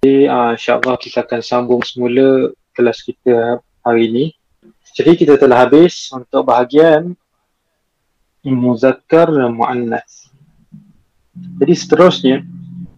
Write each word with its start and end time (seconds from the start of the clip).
Jadi 0.00 0.24
uh, 0.32 0.56
insyaAllah 0.56 0.96
kita 0.96 1.20
akan 1.28 1.44
sambung 1.44 1.84
semula 1.84 2.56
kelas 2.72 3.04
kita 3.04 3.60
hari 3.84 4.08
ini. 4.08 4.24
Jadi 4.96 5.12
kita 5.12 5.36
telah 5.36 5.68
habis 5.68 6.08
untuk 6.08 6.48
bahagian 6.48 7.12
Muzakkar 8.40 9.28
dan 9.28 9.52
Mu'annas. 9.52 10.32
Jadi 11.60 11.72
seterusnya 11.76 12.40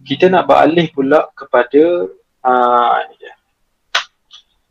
kita 0.07 0.31
nak 0.31 0.47
beralih 0.47 0.87
pula 0.95 1.27
kepada 1.35 2.07
uh, 2.47 2.99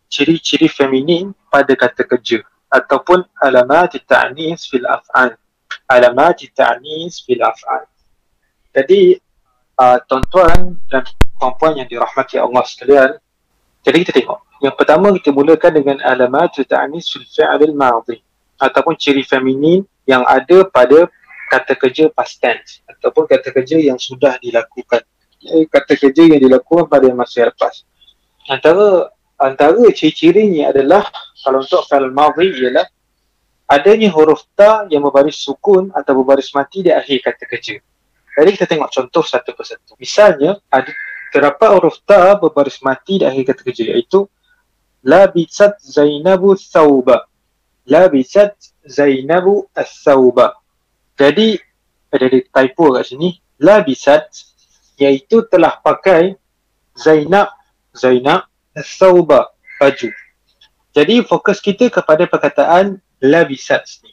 ciri-ciri 0.08 0.72
feminin 0.72 1.36
pada 1.52 1.76
kata 1.76 2.08
kerja 2.08 2.40
ataupun 2.72 3.28
alamat 3.44 4.00
ta'nis 4.08 4.72
fil 4.72 4.88
af'an. 4.88 5.36
Alamat 5.84 6.48
ta'nis 6.56 7.20
fil 7.28 7.44
af'an. 7.44 7.84
Jadi 8.72 9.20
uh, 9.76 10.00
tuan-tuan 10.08 10.80
dan 10.88 11.04
puan-puan 11.42 11.74
yang 11.74 11.90
dirahmati 11.90 12.38
Allah 12.38 12.62
sekalian. 12.62 13.18
Jadi 13.82 13.96
kita 14.06 14.12
tengok. 14.14 14.38
Yang 14.62 14.74
pertama 14.78 15.10
kita 15.10 15.34
mulakan 15.34 15.72
dengan 15.74 15.98
alamat 16.06 16.54
ta'anis 16.62 17.10
fil 17.10 17.26
fi'al 17.26 17.58
al-madhi 17.58 18.22
ataupun 18.62 18.94
ciri 18.94 19.26
feminin 19.26 19.82
yang 20.06 20.22
ada 20.22 20.62
pada 20.70 21.10
kata 21.50 21.74
kerja 21.74 22.06
past 22.14 22.38
tense 22.38 22.78
ataupun 22.86 23.26
kata 23.26 23.50
kerja 23.50 23.82
yang 23.82 23.98
sudah 23.98 24.38
dilakukan. 24.38 25.02
Kata 25.66 25.92
kerja 25.98 26.22
yang 26.22 26.38
dilakukan 26.38 26.86
pada 26.86 27.10
masa 27.10 27.42
yang 27.42 27.50
lepas. 27.50 27.82
Antara 28.46 29.10
antara 29.42 29.82
ciri-cirinya 29.90 30.70
adalah 30.70 31.10
kalau 31.42 31.58
untuk 31.58 31.82
fi'al 31.90 32.06
al-madhi 32.06 32.54
ialah 32.54 32.86
adanya 33.66 34.14
huruf 34.14 34.46
ta 34.54 34.86
yang 34.86 35.02
berbaris 35.02 35.42
sukun 35.42 35.90
atau 35.90 36.22
berbaris 36.22 36.54
mati 36.54 36.86
di 36.86 36.94
akhir 36.94 37.18
kata 37.26 37.50
kerja. 37.50 37.82
Jadi 38.38 38.50
kita 38.54 38.70
tengok 38.70 38.94
contoh 38.94 39.26
satu 39.26 39.50
persatu. 39.58 39.98
Misalnya 39.98 40.54
ada 40.70 40.88
terdapat 41.32 41.68
huruf 41.72 41.96
ta 42.04 42.36
berbaris 42.36 42.84
mati 42.84 43.18
di 43.18 43.24
akhir 43.24 43.56
kata 43.56 43.60
kerja 43.64 43.84
iaitu 43.96 44.28
labisat 45.02 45.80
zainabu 45.80 46.54
thawba. 46.54 47.26
Labisat 47.82 48.54
zainabu 48.86 49.66
as-thawba 49.74 50.62
jadi 51.18 51.60
ada 52.12 52.26
di 52.28 52.40
typo 52.44 52.92
kat 52.94 53.04
sini. 53.08 53.36
Labisat 53.62 54.26
iaitu 54.98 55.46
telah 55.48 55.78
pakai 55.80 56.36
zainab 56.98 57.52
zainab 57.94 58.48
as-thawba 58.76 59.52
baju. 59.78 60.10
Jadi 60.92 61.24
fokus 61.24 61.58
kita 61.64 61.88
kepada 61.88 62.28
perkataan 62.28 63.00
labisat 63.22 63.86
ni 64.04 64.12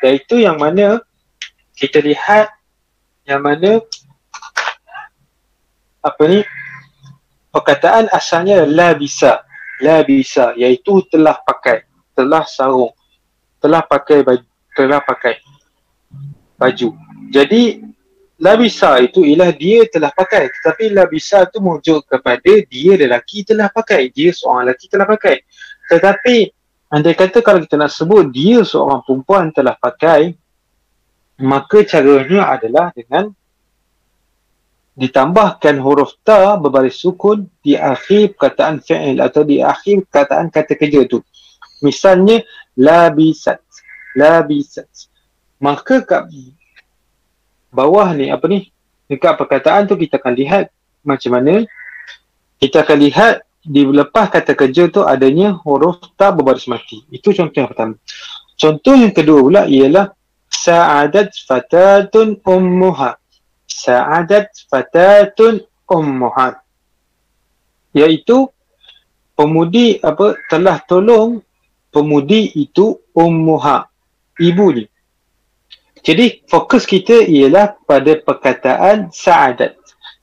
iaitu 0.00 0.40
yang 0.40 0.56
mana 0.56 1.04
kita 1.76 2.00
lihat 2.00 2.48
yang 3.28 3.44
mana 3.44 3.84
apa 6.00 6.22
ni? 6.28 6.40
Perkataan 7.50 8.08
asalnya 8.12 8.64
la 8.64 8.96
bisa. 8.96 9.44
La 9.80 10.04
bisa 10.04 10.52
iaitu 10.56 11.04
telah 11.08 11.36
pakai. 11.40 11.84
Telah 12.12 12.44
sarung. 12.44 12.92
Telah 13.60 13.84
pakai 13.84 14.24
baju 14.24 14.44
telah 14.74 15.02
pakai 15.02 15.36
baju. 16.56 16.94
Jadi 17.28 17.82
la 18.40 18.56
bisa 18.56 18.96
itu 19.02 19.24
ialah 19.26 19.52
dia 19.52 19.84
telah 19.88 20.12
pakai. 20.12 20.48
Tetapi 20.48 20.92
la 20.92 21.04
bisa 21.04 21.44
itu 21.44 21.58
merujuk 21.60 22.06
kepada 22.08 22.52
dia 22.64 22.92
lelaki 22.96 23.44
telah 23.44 23.68
pakai. 23.68 24.08
Dia 24.12 24.32
seorang 24.32 24.70
lelaki 24.70 24.86
telah 24.88 25.06
pakai. 25.08 25.36
Tetapi 25.90 26.36
andai 26.92 27.16
kata 27.16 27.38
kalau 27.44 27.60
kita 27.64 27.76
nak 27.76 27.92
sebut 27.92 28.30
dia 28.30 28.62
seorang 28.62 29.02
perempuan 29.04 29.50
telah 29.54 29.74
pakai 29.78 30.34
maka 31.40 31.80
caranya 31.88 32.52
adalah 32.52 32.92
dengan 32.92 33.32
ditambahkan 35.00 35.80
huruf 35.80 36.20
ta 36.20 36.60
berbaris 36.60 37.00
sukun 37.00 37.48
di 37.64 37.72
akhir 37.72 38.36
perkataan 38.36 38.84
fi'il 38.84 39.16
atau 39.16 39.48
di 39.48 39.64
akhir 39.64 40.04
perkataan 40.04 40.52
kata 40.52 40.76
kerja 40.76 41.08
tu. 41.08 41.24
Misalnya 41.80 42.44
labisat. 42.76 43.64
Labisat. 44.12 45.08
Maka 45.56 46.04
kat 46.04 46.28
bawah 47.72 48.12
ni 48.12 48.28
apa 48.28 48.44
ni? 48.44 48.68
Dekat 49.08 49.40
perkataan 49.40 49.88
tu 49.88 49.96
kita 49.96 50.20
akan 50.20 50.36
lihat 50.36 50.68
macam 51.00 51.32
mana 51.32 51.64
kita 52.60 52.84
akan 52.84 52.98
lihat 53.00 53.34
di 53.64 53.88
lepas 53.88 54.28
kata 54.28 54.52
kerja 54.52 54.92
tu 54.92 55.00
adanya 55.00 55.56
huruf 55.64 55.96
ta 56.12 56.28
berbaris 56.28 56.68
mati. 56.68 57.08
Itu 57.08 57.32
contoh 57.32 57.56
yang 57.56 57.72
pertama. 57.72 57.96
Contoh 58.60 58.92
yang 58.92 59.16
kedua 59.16 59.40
pula 59.40 59.62
ialah 59.64 60.12
sa'adat 60.52 61.32
fatatun 61.48 62.36
ummuha 62.44 63.19
sa'adat 63.70 64.50
fatatun 64.66 65.62
ummuhat 65.86 66.58
iaitu 67.94 68.50
pemudi 69.38 70.02
apa 70.02 70.34
telah 70.50 70.82
tolong 70.90 71.38
pemudi 71.94 72.50
itu 72.58 72.98
ummuha 73.14 73.86
ibu 74.42 74.66
ni 74.74 74.84
jadi 76.00 76.40
fokus 76.48 76.88
kita 76.88 77.28
ialah 77.28 77.76
pada 77.84 78.16
perkataan 78.16 79.12
sa'adat. 79.12 79.76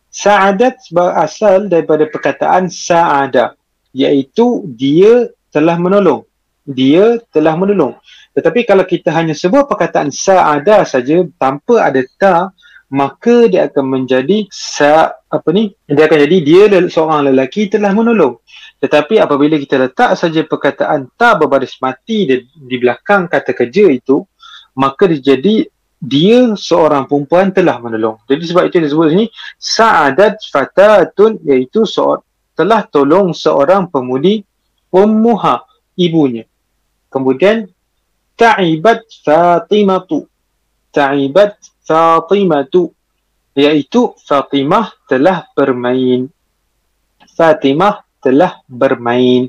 Sa'adat 0.09 0.89
berasal 0.89 1.69
daripada 1.69 2.09
perkataan 2.09 2.73
sa'ada 2.73 3.53
iaitu 3.93 4.65
dia 4.73 5.29
telah 5.53 5.77
menolong. 5.77 6.25
Dia 6.65 7.21
telah 7.29 7.53
menolong. 7.53 7.93
Tetapi 8.33 8.65
kalau 8.65 8.85
kita 8.85 9.13
hanya 9.13 9.37
sebut 9.37 9.69
perkataan 9.69 10.09
sa'ada 10.09 10.81
saja 10.81 11.21
tanpa 11.37 11.85
ada 11.85 12.01
ta 12.17 12.49
maka 12.87 13.51
dia 13.51 13.67
akan 13.67 13.85
menjadi 13.99 14.47
sa 14.47 15.11
apa 15.27 15.49
ni 15.51 15.75
dia 15.87 16.07
akan 16.07 16.19
jadi 16.23 16.37
dia 16.39 16.63
seorang 16.87 17.31
lelaki 17.31 17.67
telah 17.67 17.91
menolong. 17.91 18.39
Tetapi 18.79 19.19
apabila 19.19 19.59
kita 19.59 19.75
letak 19.81 20.15
saja 20.15 20.45
perkataan 20.45 21.11
tak 21.17 21.43
berbaris 21.43 21.75
mati 21.83 22.29
di, 22.29 22.35
di 22.47 22.75
belakang 22.79 23.27
kata 23.27 23.51
kerja 23.51 23.91
itu 23.91 24.23
maka 24.77 25.09
dia 25.09 25.35
jadi 25.35 25.67
dia 25.97 26.53
seorang 26.53 27.09
perempuan 27.09 27.49
telah 27.49 27.81
menolong. 27.81 28.21
Jadi 28.29 28.43
sebab 28.45 28.69
itu 28.69 28.77
disebut 28.77 29.17
sini 29.17 29.25
sa'adat 29.57 30.37
fatatun 30.53 31.41
iaitu 31.41 31.83
seorang 31.89 32.21
telah 32.57 32.81
tolong 32.89 33.33
seorang 33.37 33.89
pemudi 33.89 34.41
ummuha 34.89 35.61
ibunya. 35.97 36.45
Kemudian 37.09 37.69
ta'ibat 38.37 39.05
fatimatu. 39.21 40.25
Ta'ibat 40.93 41.57
Fatimatu 41.87 42.91
iaitu 43.55 44.11
Fatimah 44.27 44.91
telah 45.07 45.47
bermain. 45.55 46.27
Fatimah 47.31 48.03
telah 48.19 48.59
bermain. 48.67 49.47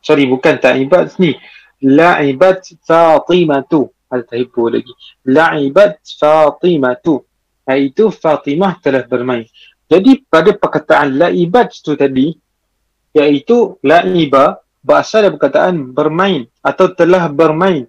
Sorry 0.00 0.24
bukan 0.24 0.56
ta'ibat 0.56 1.20
ni. 1.20 1.36
La'ibat 1.84 2.72
Fatimatu. 2.82 3.92
Ada 4.08 4.32
ta'ibu 4.32 4.72
lagi. 4.72 4.92
La'ibat 5.28 6.00
Fatimatu. 6.16 7.20
Iaitu 7.68 8.10
Fatimah 8.10 8.80
telah 8.80 9.04
bermain. 9.04 9.46
Jadi 9.86 10.24
pada 10.24 10.56
perkataan 10.56 11.20
la'ibat 11.20 11.76
tu 11.84 11.92
tadi 11.92 12.32
iaitu 13.12 13.76
la'iba 13.84 14.56
berasal 14.80 15.28
dari 15.28 15.36
perkataan 15.36 15.92
bermain 15.92 16.48
atau 16.64 16.90
telah 16.96 17.28
bermain. 17.28 17.84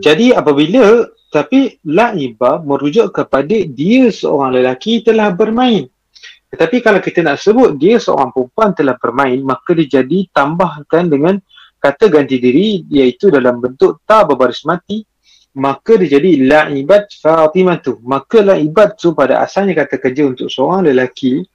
Jadi 0.00 0.32
apabila 0.32 1.04
tapi 1.30 1.78
la'iba 1.86 2.58
merujuk 2.60 3.14
kepada 3.14 3.54
dia 3.70 4.10
seorang 4.10 4.58
lelaki 4.58 5.06
telah 5.06 5.30
bermain. 5.30 5.86
Tetapi 6.50 6.82
kalau 6.82 6.98
kita 6.98 7.22
nak 7.22 7.38
sebut 7.38 7.78
dia 7.78 8.02
seorang 8.02 8.34
perempuan 8.34 8.74
telah 8.74 8.98
bermain, 8.98 9.38
maka 9.38 9.70
dia 9.78 10.02
jadi 10.02 10.26
tambahkan 10.34 11.06
dengan 11.06 11.38
kata 11.78 12.10
ganti 12.10 12.42
diri 12.42 12.82
iaitu 12.90 13.30
dalam 13.30 13.62
bentuk 13.62 14.02
ta 14.02 14.26
berbaris 14.26 14.66
mati, 14.66 15.06
maka 15.54 15.94
dia 16.02 16.18
jadi 16.18 16.50
la'ibat 16.50 17.14
fatimatu. 17.14 18.02
Maka 18.02 18.42
la'ibat 18.42 18.98
tu 18.98 19.14
pada 19.14 19.38
asalnya 19.46 19.78
kata 19.78 20.02
kerja 20.02 20.26
untuk 20.26 20.50
seorang 20.50 20.90
lelaki, 20.90 21.46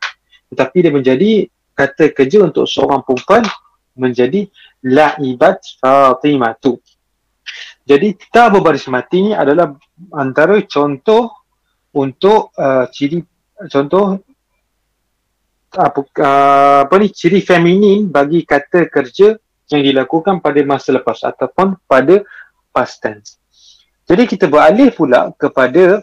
tetapi 0.56 0.78
dia 0.80 0.92
menjadi 0.96 1.32
kata 1.76 2.16
kerja 2.16 2.48
untuk 2.48 2.64
seorang 2.64 3.04
perempuan 3.04 3.44
menjadi 4.00 4.48
la'ibat 4.80 5.60
fatimatu. 5.84 6.80
Jadi 7.86 8.18
ta 8.34 8.50
berbaris 8.50 8.90
mati 8.90 9.30
ni 9.30 9.32
adalah 9.38 9.78
antara 10.18 10.58
contoh 10.66 11.46
untuk 11.94 12.50
uh, 12.58 12.90
ciri 12.90 13.22
contoh 13.70 14.18
apa, 15.70 16.00
uh, 16.02 16.80
apa 16.90 16.96
ni 16.98 17.14
ciri 17.14 17.46
feminin 17.46 18.10
bagi 18.10 18.42
kata 18.42 18.90
kerja 18.90 19.38
yang 19.70 19.82
dilakukan 19.86 20.42
pada 20.42 20.58
masa 20.66 20.98
lepas 20.98 21.22
ataupun 21.22 21.78
pada 21.86 22.26
past 22.74 23.06
tense. 23.06 23.38
Jadi 24.10 24.34
kita 24.34 24.50
beralih 24.50 24.90
pula 24.90 25.30
kepada 25.38 26.02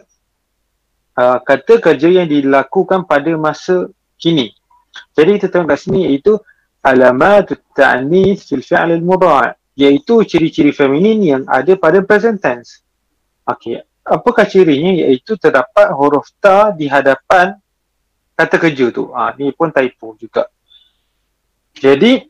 uh, 1.19 1.39
kata 1.43 1.83
kerja 1.83 2.23
yang 2.23 2.27
dilakukan 2.31 3.03
pada 3.03 3.35
masa 3.35 3.91
kini. 4.15 4.55
Jadi 5.19 5.35
kita 5.35 5.51
tengok 5.51 5.67
kat 5.75 5.79
sini 5.83 6.07
iaitu 6.07 6.39
alamat 6.79 7.59
ta'nis 7.75 8.47
fil 8.47 8.63
fi'l 8.63 8.87
al-mudhari' 8.87 9.62
iaitu 9.73 10.21
ciri-ciri 10.25 10.69
feminin 10.69 11.19
yang 11.21 11.43
ada 11.49 11.73
pada 11.77 12.01
present 12.05 12.37
tense. 12.37 12.85
Okey, 13.43 13.81
apakah 14.05 14.45
cirinya 14.47 14.93
iaitu 14.93 15.35
terdapat 15.35 15.91
huruf 15.91 16.29
ta 16.37 16.71
di 16.71 16.87
hadapan 16.87 17.57
kata 18.37 18.55
kerja 18.57 18.89
tu. 18.93 19.09
Ha, 19.13 19.33
ni 19.37 19.51
pun 19.53 19.69
typo 19.73 20.15
juga. 20.17 20.47
Jadi 21.73 22.21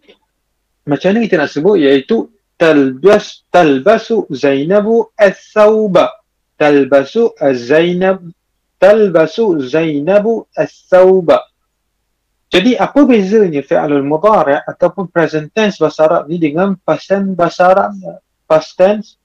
macam 0.87 1.15
mana 1.15 1.23
kita 1.23 1.35
nak 1.39 1.51
sebut 1.51 1.75
iaitu 1.79 2.31
talbas 2.55 3.43
talbasu 3.51 4.27
Zainabu 4.31 5.11
as-sauba. 5.19 6.11
Talbasu 6.53 7.33
az-Zainab 7.35 8.23
talbasu 8.79 9.59
Zainabu 9.67 10.47
as-sauba. 10.55 11.52
Jadi 12.53 12.77
apa 12.77 13.01
bezanya 13.01 13.65
fi'lul 13.65 14.05
mudhari' 14.05 14.61
ataupun 14.69 15.09
present 15.09 15.49
tense 15.49 15.81
bahasa 15.81 16.05
Arab 16.05 16.29
ni 16.29 16.37
dengan 16.37 16.77
past 16.85 17.09
tense 17.09 17.33
bahasa 17.33 17.73
Arab 17.73 17.97
past 18.45 18.77
tense 18.77 19.17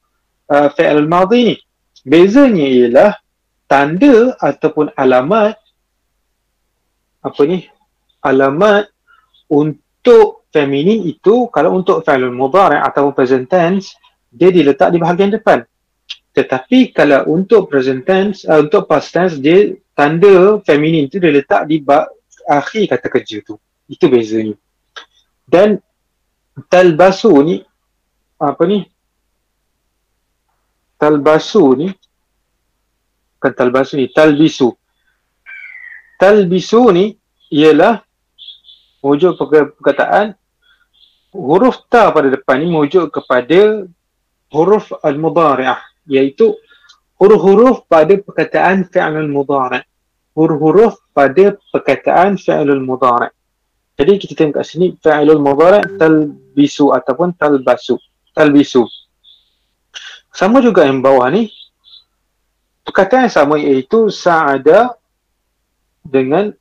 uh, 0.48 0.72
fi'lul 0.72 1.04
madhi 1.04 1.52
ni? 1.52 1.56
Bezanya 2.08 2.64
ialah 2.64 3.12
tanda 3.68 4.32
ataupun 4.40 4.96
alamat 4.96 5.60
apa 7.20 7.40
ni? 7.44 7.68
Alamat 8.24 8.88
untuk 9.52 10.48
feminin 10.48 11.04
itu 11.04 11.52
kalau 11.52 11.76
untuk 11.76 12.00
fi'lul 12.08 12.32
mudhari' 12.32 12.80
ataupun 12.80 13.12
present 13.12 13.44
tense 13.44 13.92
dia 14.32 14.48
diletak 14.48 14.88
di 14.88 14.96
bahagian 14.96 15.36
depan. 15.36 15.68
Tetapi 16.32 16.96
kalau 16.96 17.28
untuk 17.28 17.68
present 17.68 18.08
tense 18.08 18.48
uh, 18.48 18.64
untuk 18.64 18.88
past 18.88 19.12
tense 19.12 19.36
dia 19.36 19.76
tanda 19.92 20.64
feminin 20.64 21.12
itu 21.12 21.20
diletak 21.20 21.68
di 21.68 21.84
ba- 21.84 22.08
akhir 22.48 22.96
kata 22.96 23.06
kerja 23.12 23.44
tu. 23.44 23.60
Itu 23.84 24.08
bezanya. 24.08 24.56
Dan 25.44 25.80
talbasu 26.72 27.32
ni 27.44 27.60
apa 28.40 28.64
ni? 28.64 28.88
Talbasu 30.98 31.64
ni 31.76 31.88
kan 33.38 33.52
talbasu 33.54 34.00
ni 34.00 34.10
talbisu. 34.10 34.74
Talbisu 36.18 36.82
ni 36.90 37.14
ialah 37.54 38.02
wujud 38.98 39.38
perkataan 39.38 40.34
huruf 41.30 41.86
ta 41.86 42.10
pada 42.10 42.28
depan 42.34 42.58
ni 42.58 42.66
merujuk 42.66 43.14
kepada 43.14 43.86
huruf 44.50 44.90
al-mudhari'ah 45.06 45.78
iaitu 46.10 46.56
huruf-huruf 47.20 47.86
pada 47.86 48.18
perkataan 48.18 48.90
fi'al 48.90 49.22
al-mudhari' 49.22 49.87
huruf-huruf 50.38 50.94
pada 51.10 51.58
perkataan 51.74 52.38
fi'lul 52.38 52.78
mudhari'. 52.86 53.34
Jadi 53.98 54.12
kita 54.22 54.32
tengok 54.38 54.62
kat 54.62 54.64
sini 54.70 54.94
fi'lul 54.94 55.42
mudhari' 55.42 55.98
talbisu 55.98 56.94
ataupun 56.94 57.34
talbasu. 57.34 57.98
Talbisu. 58.30 58.86
Sama 60.30 60.62
juga 60.62 60.86
yang 60.86 61.02
bawah 61.02 61.26
ni 61.34 61.50
perkataan 62.86 63.26
yang 63.26 63.34
sama 63.34 63.58
iaitu 63.58 64.06
sa'ada 64.06 64.94
dengan 66.06 66.54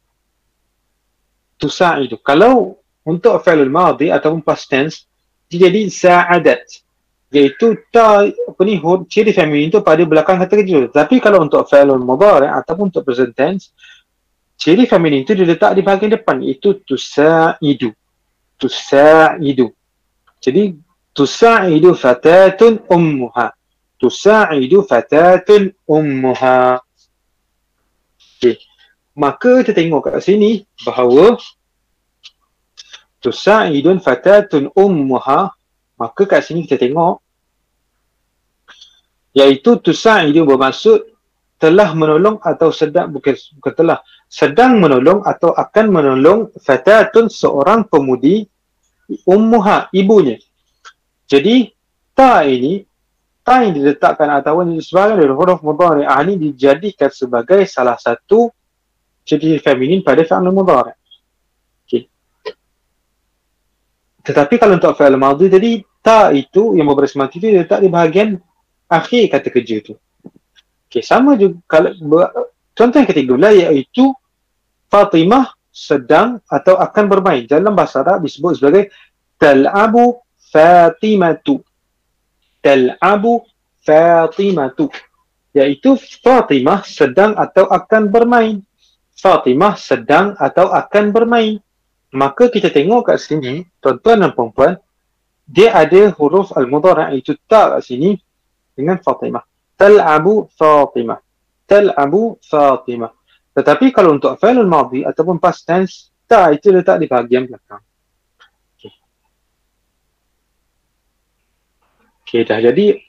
tusa'idu. 1.61 2.17
Kalau 2.25 2.81
untuk 3.05 3.37
fi'lul 3.45 3.69
madhi 3.69 4.09
ataupun 4.09 4.41
past 4.41 4.65
tense 4.65 5.05
dia 5.45 5.69
jadi 5.69 5.87
sa'adat 5.87 6.86
iaitu 7.27 7.75
ta 7.91 8.23
apa 8.23 8.61
ni 8.63 8.79
ciri 9.11 9.35
feminin 9.35 9.67
tu 9.67 9.83
pada 9.83 9.99
belakang 10.07 10.39
kata 10.39 10.53
kerja. 10.55 10.87
Tapi 10.87 11.19
kalau 11.19 11.43
untuk 11.43 11.67
fi'lul 11.67 11.99
mudhari 11.99 12.47
ataupun 12.47 12.87
untuk 12.87 13.03
present 13.03 13.35
tense 13.35 13.71
ciri 14.55 14.87
feminin 14.87 15.27
tu 15.27 15.35
diletak 15.35 15.75
di 15.75 15.81
bahagian 15.83 16.15
depan. 16.15 16.39
Iaitu 16.39 16.83
tusa'idu 16.87 17.91
tusa'idu 18.55 19.67
jadi 20.39 20.77
tusa'idu 21.11 21.97
fatatun 21.97 22.85
ummuha. 22.87 23.51
Tusa'idu 23.97 24.85
fatatun 24.85 25.73
ummuha. 25.89 26.79
Okay. 28.37 28.61
maka 29.17 29.65
kita 29.65 29.81
tengok 29.81 30.13
kat 30.13 30.21
sini 30.21 30.61
bahawa 30.85 31.41
tusa'idun 33.17 33.97
fatatun 33.97 34.69
ummuha 34.77 35.56
maka 35.97 36.23
kat 36.29 36.45
sini 36.45 36.63
kita 36.63 36.77
tengok 36.77 37.19
iaitu 39.33 39.81
tusa'idu 39.81 40.45
bermaksud 40.45 41.17
telah 41.57 41.89
menolong 41.97 42.37
atau 42.41 42.69
sedang 42.69 43.09
bukan, 43.09 43.33
bukan 43.57 43.73
telah 43.73 43.99
sedang 44.29 44.77
menolong 44.77 45.25
atau 45.25 45.53
akan 45.57 45.85
menolong 45.89 46.39
fatatun 46.61 47.33
seorang 47.33 47.89
pemudi 47.89 48.45
ummuha 49.25 49.89
ibunya. 49.93 50.37
Jadi 51.25 51.73
ta 52.13 52.45
ini 52.45 52.85
ta 53.41 53.65
yang 53.65 53.73
diletakkan 53.73 54.29
atau 54.37 54.61
sebagai 54.83 55.25
huruf 55.33 55.65
mudhari'ah 55.65 56.21
ini 56.27 56.51
dijadikan 56.51 57.09
sebagai 57.09 57.65
salah 57.65 57.97
satu 57.97 58.53
jadi 59.27 59.59
feminin 59.59 60.05
pada 60.05 60.23
fi'il 60.23 60.51
mudhari' 60.51 60.95
Tetapi 64.27 64.59
kalau 64.59 64.75
untuk 64.75 64.91
fi'il 64.99 65.15
madhi 65.15 65.47
tadi 65.47 65.71
ta 66.03 66.35
itu 66.35 66.75
yang 66.75 66.91
berbaris 66.91 67.15
mati 67.15 67.39
itu 67.39 67.47
letak 67.47 67.79
di 67.79 67.87
bahagian 67.87 68.35
akhir 68.91 69.31
kata 69.31 69.47
kerja 69.47 69.79
tu. 69.79 69.95
Okey, 70.91 70.99
sama 70.99 71.39
juga 71.39 71.63
kalau 71.63 71.95
contoh 72.75 72.97
yang 72.99 73.07
ketiga 73.07 73.31
pula 73.39 73.51
iaitu 73.55 74.11
Fatimah 74.91 75.55
sedang 75.71 76.43
atau 76.47 76.75
akan 76.75 77.05
bermain. 77.07 77.43
Dalam 77.47 77.71
bahasa 77.71 78.03
Arab 78.03 78.27
disebut 78.27 78.59
sebagai 78.59 78.91
tal'abu 79.39 80.19
Fatimatu. 80.51 81.63
Tal'abu 82.59 83.47
Fatimatu. 83.83 84.91
Iaitu 85.55 85.95
Fatimah 86.23 86.83
sedang 86.83 87.35
atau 87.35 87.67
akan 87.67 88.11
bermain. 88.11 88.59
Fatimah 89.15 89.75
sedang 89.75 90.35
atau 90.39 90.71
akan 90.71 91.15
bermain 91.15 91.59
maka 92.15 92.47
kita 92.47 92.71
tengok 92.71 93.11
kat 93.11 93.19
sini 93.19 93.67
tuan-tuan 93.83 94.23
dan 94.23 94.31
puan 94.31 94.79
dia 95.47 95.71
ada 95.75 96.11
huruf 96.15 96.51
al-mudhari' 96.55 97.19
itu 97.19 97.35
ta 97.47 97.79
kat 97.79 97.87
sini 97.87 98.19
dengan 98.75 98.99
Fatimah. 98.99 99.43
Tal'abu 99.79 100.51
Fatimah. 100.53 101.19
Tal'abu 101.63 102.35
Fatimah. 102.43 103.11
Tetapi 103.55 103.89
kalau 103.95 104.13
untuk 104.19 104.35
fi'il 104.37 104.59
al-madhi 104.59 105.01
ataupun 105.07 105.41
past 105.41 105.65
tense 105.65 106.11
ta 106.27 106.51
itu 106.51 106.69
letak 106.69 106.99
di 106.99 107.07
bahagian 107.07 107.47
belakang. 107.47 107.81
Okey. 108.77 108.93
Okay, 112.27 112.41
dah 112.43 112.59
jadi. 112.59 113.01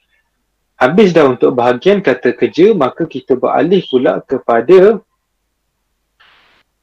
Habis 0.78 1.10
dah 1.10 1.26
untuk 1.26 1.58
bahagian 1.58 1.98
kata 1.98 2.38
kerja 2.38 2.70
maka 2.70 3.02
kita 3.02 3.34
beralih 3.34 3.82
pula 3.90 4.22
kepada 4.22 5.02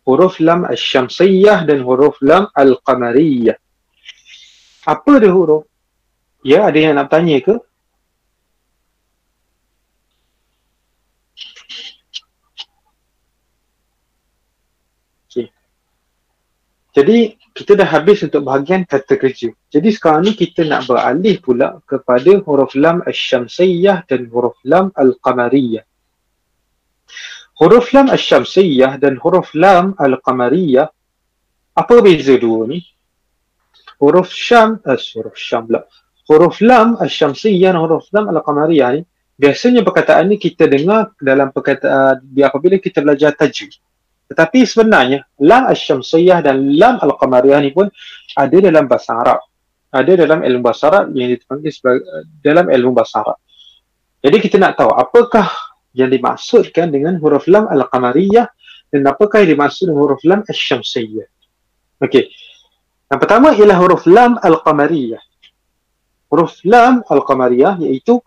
huruf 0.06 0.38
lam 0.38 0.64
al-syamsiyah 0.70 1.66
dan 1.66 1.82
huruf 1.82 2.22
lam 2.22 2.48
al-qamariyah. 2.54 3.58
Apa 4.86 5.18
dia 5.18 5.34
huruf? 5.34 5.66
Ya, 6.46 6.70
ada 6.70 6.78
yang 6.78 6.94
nak 6.94 7.10
tanya 7.10 7.42
ke? 7.42 7.58
Okay. 15.26 15.50
Jadi, 16.94 17.34
kita 17.58 17.74
dah 17.74 17.90
habis 17.90 18.22
untuk 18.22 18.46
bahagian 18.46 18.86
kata 18.86 19.18
kerja. 19.18 19.50
Jadi, 19.74 19.90
sekarang 19.90 20.30
ni 20.30 20.38
kita 20.38 20.70
nak 20.70 20.86
beralih 20.86 21.42
pula 21.42 21.82
kepada 21.90 22.46
huruf 22.46 22.78
lam 22.78 23.02
al-syamsiyah 23.10 24.06
dan 24.06 24.30
huruf 24.30 24.54
lam 24.62 24.94
al-qamariyah 24.94 25.82
huruf 27.60 27.92
lam 27.96 28.08
al-syamsiyah 28.12 29.00
dan 29.00 29.16
huruf 29.24 29.56
lam 29.56 29.96
al-qamariyah 29.96 30.88
apa 31.76 31.96
beza 32.00 32.36
dua 32.40 32.72
ni? 32.72 32.80
Huruf 34.00 34.32
syam 34.32 34.80
eh, 34.84 35.00
huruf 35.16 35.36
syam 35.36 35.68
pula. 35.68 35.84
Huruf 36.28 36.64
lam 36.64 36.96
al-syamsiyah 37.00 37.76
dan 37.76 37.80
huruf 37.80 38.08
lam 38.16 38.32
al-qamariyah 38.32 38.90
ni 38.96 39.02
biasanya 39.36 39.84
perkataan 39.84 40.32
ni 40.32 40.40
kita 40.40 40.68
dengar 40.72 41.12
dalam 41.20 41.52
perkataan 41.52 42.24
apabila 42.40 42.80
kita 42.80 43.04
belajar 43.04 43.36
tajwid. 43.36 43.76
Tetapi 44.32 44.60
sebenarnya 44.66 45.28
lam 45.44 45.68
al-syamsiyah 45.68 46.40
dan 46.44 46.76
lam 46.76 46.96
al-qamariyah 47.04 47.60
ni 47.60 47.72
pun 47.76 47.92
ada 48.36 48.58
dalam 48.58 48.88
bahasa 48.88 49.12
Arab. 49.16 49.40
Ada 49.96 50.28
dalam 50.28 50.44
ilmu 50.44 50.60
bahasa 50.60 50.92
Arab 50.92 51.16
yang 51.16 51.32
dipanggil 51.32 51.72
sebagai 51.72 52.04
dalam 52.44 52.68
ilmu 52.68 52.92
bahasa 52.92 53.24
Arab. 53.24 53.40
Jadi 54.24 54.38
kita 54.42 54.58
nak 54.58 54.76
tahu 54.76 54.92
apakah 54.92 55.75
yang 55.96 56.12
dimaksudkan 56.12 56.92
dengan 56.92 57.16
huruf 57.24 57.48
lam 57.48 57.72
al-qamariyah 57.72 58.52
dan 58.92 59.02
apakah 59.08 59.42
yang 59.48 59.56
dimaksud 59.56 59.88
dengan 59.90 60.04
huruf 60.04 60.22
lam 60.28 60.44
al-syamsiyah. 60.44 61.28
Okey. 62.04 62.28
Yang 63.08 63.20
pertama 63.24 63.56
ialah 63.56 63.78
huruf 63.80 64.04
lam 64.04 64.36
al-qamariyah. 64.44 65.24
Huruf 66.28 66.60
lam 66.68 67.02
al-qamariyah 67.08 67.80
iaitu 67.80 68.20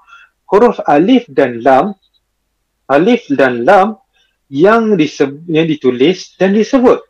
huruf 0.49 0.81
alif 0.89 1.29
dan 1.29 1.61
lam 1.61 1.93
alif 2.89 3.29
dan 3.29 3.69
lam 3.69 4.01
yang, 4.49 4.97
disebut, 4.97 5.45
yang 5.45 5.69
ditulis 5.69 6.35
dan 6.41 6.57
disebut. 6.57 7.05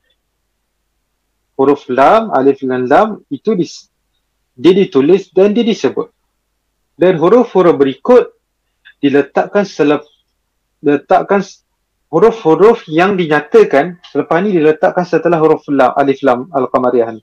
Huruf 1.54 1.86
lam, 1.90 2.34
alif 2.34 2.62
dan 2.62 2.86
lam 2.90 3.22
itu 3.30 3.54
dis, 3.54 3.86
dia 4.58 4.74
ditulis 4.74 5.30
dan 5.30 5.54
dia 5.54 5.62
disebut. 5.62 6.10
Dan 6.98 7.14
huruf-huruf 7.18 7.78
berikut 7.78 8.34
diletakkan 8.98 9.62
selepas 9.62 10.17
letakkan 10.82 11.42
huruf-huruf 12.08 12.88
yang 12.88 13.14
dinyatakan 13.20 14.00
selepas 14.08 14.36
ni 14.40 14.56
diletakkan 14.56 15.04
setelah 15.04 15.38
huruf 15.38 15.64
lam, 15.68 15.92
alif 15.96 16.24
lam 16.24 16.48
al-qamariyah 16.52 17.16
ni. 17.16 17.22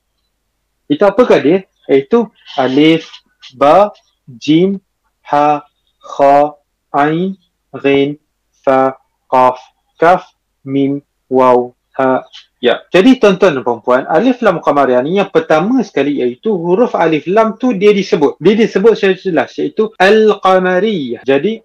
Itu 0.85 1.03
apakah 1.09 1.41
dia? 1.41 1.65
Iaitu 1.89 2.29
alif, 2.57 3.09
ba, 3.57 3.89
jim, 4.29 4.77
ha, 5.25 5.65
kha, 6.01 6.53
ain, 6.93 7.33
ghin, 7.81 8.21
fa, 8.61 8.97
qaf, 9.29 9.57
kaf, 9.97 10.29
mim, 10.61 11.01
waw, 11.29 11.73
ha, 11.97 12.21
ya. 12.61 12.85
Jadi 12.93 13.17
tuan-tuan 13.17 13.57
dan 13.57 13.65
puan 13.81 14.05
alif 14.05 14.41
lam 14.45 14.61
qamariyah 14.61 15.01
ni 15.01 15.17
yang 15.21 15.29
pertama 15.29 15.81
sekali 15.81 16.21
iaitu 16.21 16.53
huruf 16.53 16.93
alif 16.93 17.25
lam 17.29 17.57
tu 17.57 17.73
dia 17.73 17.93
disebut. 17.93 18.37
Dia 18.37 18.53
disebut 18.53 18.93
secara 18.97 19.17
jelas 19.17 19.49
iaitu 19.57 19.93
al-qamariyah. 19.97 21.25
Jadi 21.25 21.61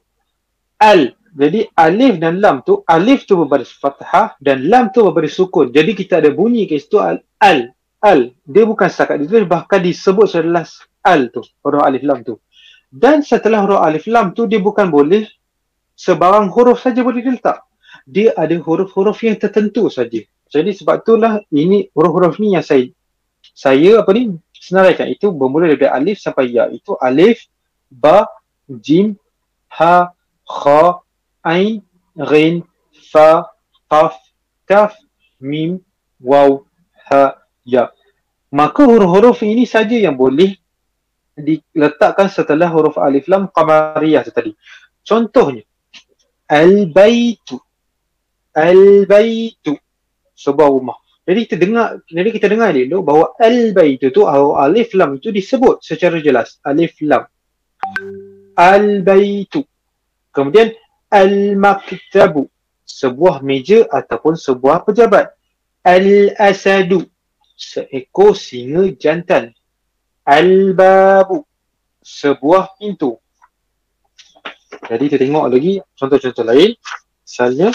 al 0.80 1.19
jadi 1.30 1.70
alif 1.78 2.18
dan 2.18 2.42
lam 2.42 2.62
tu 2.66 2.82
alif 2.90 3.22
tu 3.22 3.38
berbaris 3.38 3.70
fathah 3.70 4.34
dan 4.42 4.66
lam 4.66 4.90
tu 4.90 5.06
berbaris 5.06 5.38
sukun. 5.38 5.70
Jadi 5.70 5.94
kita 5.94 6.18
ada 6.18 6.30
bunyi 6.34 6.66
kat 6.66 6.82
situ 6.82 6.98
al 6.98 7.22
al 7.38 7.70
al. 8.02 8.34
Dia 8.42 8.66
bukan 8.66 8.90
setakat 8.90 9.22
ditulis 9.22 9.46
bahkan 9.46 9.78
disebut 9.78 10.26
jelas 10.26 10.82
al 11.06 11.30
tu 11.30 11.42
huruf 11.62 11.82
alif 11.86 12.02
lam 12.02 12.26
tu. 12.26 12.38
Dan 12.90 13.22
setelah 13.22 13.62
huruf 13.62 13.80
alif 13.80 14.10
lam 14.10 14.34
tu 14.34 14.50
dia 14.50 14.58
bukan 14.58 14.90
boleh 14.90 15.26
sebarang 15.94 16.50
huruf 16.50 16.82
saja 16.82 17.04
boleh 17.06 17.22
diletak. 17.22 17.62
Dia 18.10 18.34
ada 18.34 18.56
huruf-huruf 18.58 19.22
yang 19.22 19.38
tertentu 19.38 19.86
saja. 19.86 20.18
Jadi 20.50 20.70
sebab 20.74 21.06
itulah 21.06 21.38
ini 21.54 21.86
huruf-huruf 21.94 22.42
ni 22.42 22.58
yang 22.58 22.66
saya 22.66 22.90
saya 23.54 24.02
apa 24.02 24.10
ni 24.16 24.34
senaraikan 24.56 25.06
itu 25.08 25.30
bermula 25.30 25.70
dari 25.70 25.86
alif 25.86 26.18
sampai 26.18 26.50
ya. 26.50 26.66
Itu 26.68 26.98
alif, 26.98 27.46
ba, 27.86 28.26
jim, 28.66 29.14
ha, 29.72 30.10
kha, 30.44 31.00
ain, 31.46 31.82
ghin, 32.16 32.62
fa, 33.12 33.48
qaf, 33.90 34.16
kaf, 34.66 34.96
mim, 35.40 35.80
waw, 36.20 36.64
ha, 37.10 37.38
ya. 37.64 37.90
Maka 38.50 38.82
huruf-huruf 38.82 39.46
ini 39.46 39.62
saja 39.62 39.94
yang 39.94 40.18
boleh 40.18 40.58
diletakkan 41.38 42.28
setelah 42.28 42.68
huruf 42.68 42.98
alif 43.00 43.26
lam 43.30 43.48
qamariyah 43.48 44.26
tadi. 44.28 44.52
Contohnya 45.06 45.64
al-baitu. 46.50 47.56
Al-baitu 48.50 49.78
sebuah 50.34 50.68
rumah. 50.68 50.98
Jadi 51.22 51.46
kita 51.46 51.56
dengar 51.62 51.86
jadi 52.10 52.30
kita 52.34 52.46
dengar 52.50 52.74
dulu 52.74 53.06
bahawa 53.06 53.26
al-baitu 53.38 54.10
tu 54.10 54.26
alif 54.26 54.90
lam 54.98 55.22
itu 55.22 55.30
disebut 55.30 55.78
secara 55.86 56.18
jelas 56.18 56.58
alif 56.66 56.98
lam. 57.06 57.22
Al-baitu. 58.58 59.62
Kemudian 60.34 60.74
Al-Maktabu 61.10 62.46
Sebuah 62.86 63.42
meja 63.42 63.86
ataupun 63.86 64.34
sebuah 64.34 64.86
pejabat. 64.86 65.30
Al-Asadu 65.82 67.06
Seekor 67.54 68.38
singa 68.38 68.88
jantan. 68.94 69.52
Al-Babu 70.26 71.44
Sebuah 72.00 72.78
pintu. 72.80 73.20
Jadi 74.88 75.04
kita 75.06 75.22
tengok 75.22 75.46
lagi 75.50 75.78
contoh-contoh 75.98 76.44
lain. 76.46 76.70
Misalnya 77.26 77.68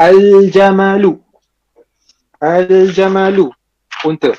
Al-Jamalu. 0.00 1.18
Al-Jamalu 2.40 3.48
Unta. 4.04 4.32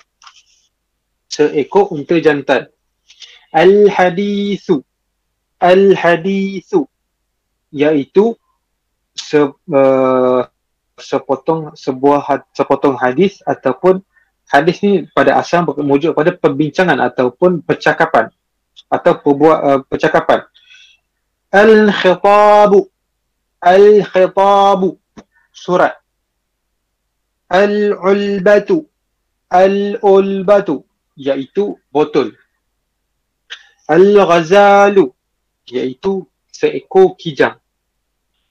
Seekor 1.26 1.92
unta 1.92 2.16
jantan. 2.22 2.70
Al-Hadithu 3.52 4.86
al-hadithu 5.60 6.88
iaitu 7.72 8.36
se, 9.16 9.40
uh, 9.48 10.42
sepotong 11.00 11.76
sebuah 11.76 12.20
had, 12.24 12.42
sepotong 12.56 12.96
hadis 13.00 13.40
ataupun 13.48 14.04
hadis 14.52 14.80
ni 14.84 15.08
pada 15.12 15.40
asal 15.40 15.66
merujuk 15.66 16.14
pada 16.16 16.36
perbincangan 16.36 17.00
ataupun 17.02 17.64
percakapan 17.66 18.30
atau 18.92 19.12
perbuat 19.20 19.60
uh, 19.64 19.82
percakapan. 19.88 20.44
Al-khitabu 21.50 22.92
al-khitabu 23.64 25.00
surat. 25.56 25.96
Al-ulbatu 27.48 28.84
al-ulbatu 29.50 30.84
iaitu 31.16 31.80
botol. 31.88 32.36
Al-ghazalu 33.88 35.15
iaitu 35.70 36.28
seekor 36.52 37.18
kijang. 37.18 37.58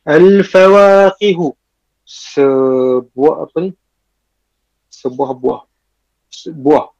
Al-fawaqihu 0.04 1.56
sebuah 2.04 3.48
apa 3.48 3.56
ni? 3.64 3.70
Sebuah 4.92 5.30
buah. 5.32 5.62
Buah. 6.52 6.92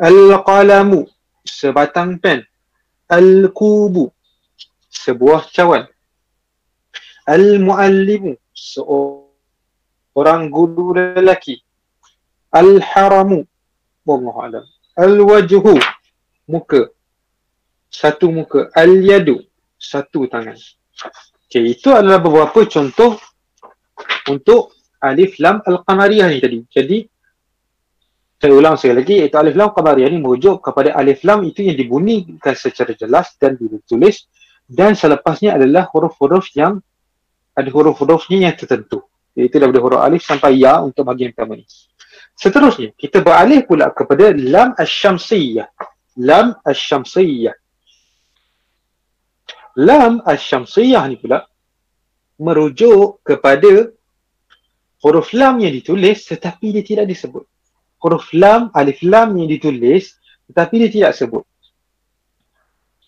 Al-qalamu 0.00 1.06
sebatang 1.46 2.18
pen. 2.18 2.42
Al-kubu 3.06 4.10
sebuah 4.90 5.46
cawan. 5.54 5.86
Al-muallimu 7.26 8.34
seorang 8.50 10.50
guru 10.50 10.94
lelaki. 10.94 11.62
Al-haramu 12.50 13.46
Wallahu 14.06 14.62
Al-wajhu 14.94 15.74
muka 16.46 16.94
satu 17.96 18.28
muka 18.28 18.68
al-yadu. 18.76 19.40
Satu 19.80 20.28
tangan. 20.28 20.56
Okey 21.48 21.72
itu 21.72 21.88
adalah 21.92 22.20
beberapa 22.20 22.64
contoh 22.68 23.16
untuk 24.28 24.76
alif 25.00 25.40
lam 25.40 25.64
al-qamariyah 25.64 26.28
ni 26.28 26.38
tadi. 26.40 26.58
Jadi 26.68 26.98
saya 28.36 28.52
ulang 28.52 28.76
sekali 28.76 29.00
lagi 29.00 29.14
iaitu 29.24 29.36
alif 29.40 29.56
lam 29.56 29.72
qamariyah 29.72 30.12
ni 30.12 30.20
merujuk 30.20 30.60
kepada 30.60 30.92
alif 30.92 31.24
lam 31.24 31.44
itu 31.48 31.64
yang 31.64 31.76
dibunyikan 31.76 32.52
secara 32.52 32.92
jelas 32.92 33.32
dan 33.40 33.56
ditulis 33.56 34.28
dan 34.68 34.92
selepasnya 34.92 35.56
adalah 35.56 35.88
huruf-huruf 35.88 36.52
yang 36.52 36.82
ada 37.56 37.70
huruf-hurufnya 37.72 38.52
yang 38.52 38.54
tertentu. 38.56 39.00
Iaitu 39.32 39.56
daripada 39.56 39.80
huruf 39.80 40.00
alif 40.04 40.20
sampai 40.24 40.60
ya 40.60 40.84
untuk 40.84 41.08
bahagian 41.08 41.32
pertama 41.32 41.56
ni. 41.56 41.64
Seterusnya 42.36 42.92
kita 42.92 43.24
beralih 43.24 43.64
pula 43.64 43.88
kepada 43.88 44.36
lam 44.36 44.76
asy-syamsiyah. 44.76 45.68
Lam 46.20 46.56
asy-syamsiyah 46.64 47.56
lam 49.76 50.24
asyamsiyah 50.24 51.04
ni 51.12 51.16
pula 51.20 51.44
merujuk 52.40 53.20
kepada 53.24 53.92
huruf 55.04 55.32
lam 55.36 55.60
yang 55.60 55.72
ditulis 55.72 56.24
tetapi 56.28 56.72
dia 56.72 56.84
tidak 56.84 57.06
disebut. 57.12 57.44
Huruf 58.00 58.32
lam, 58.36 58.72
alif 58.72 59.00
lam 59.04 59.36
yang 59.36 59.48
ditulis 59.48 60.16
tetapi 60.48 60.74
dia 60.84 60.90
tidak 60.92 61.12
sebut. 61.16 61.44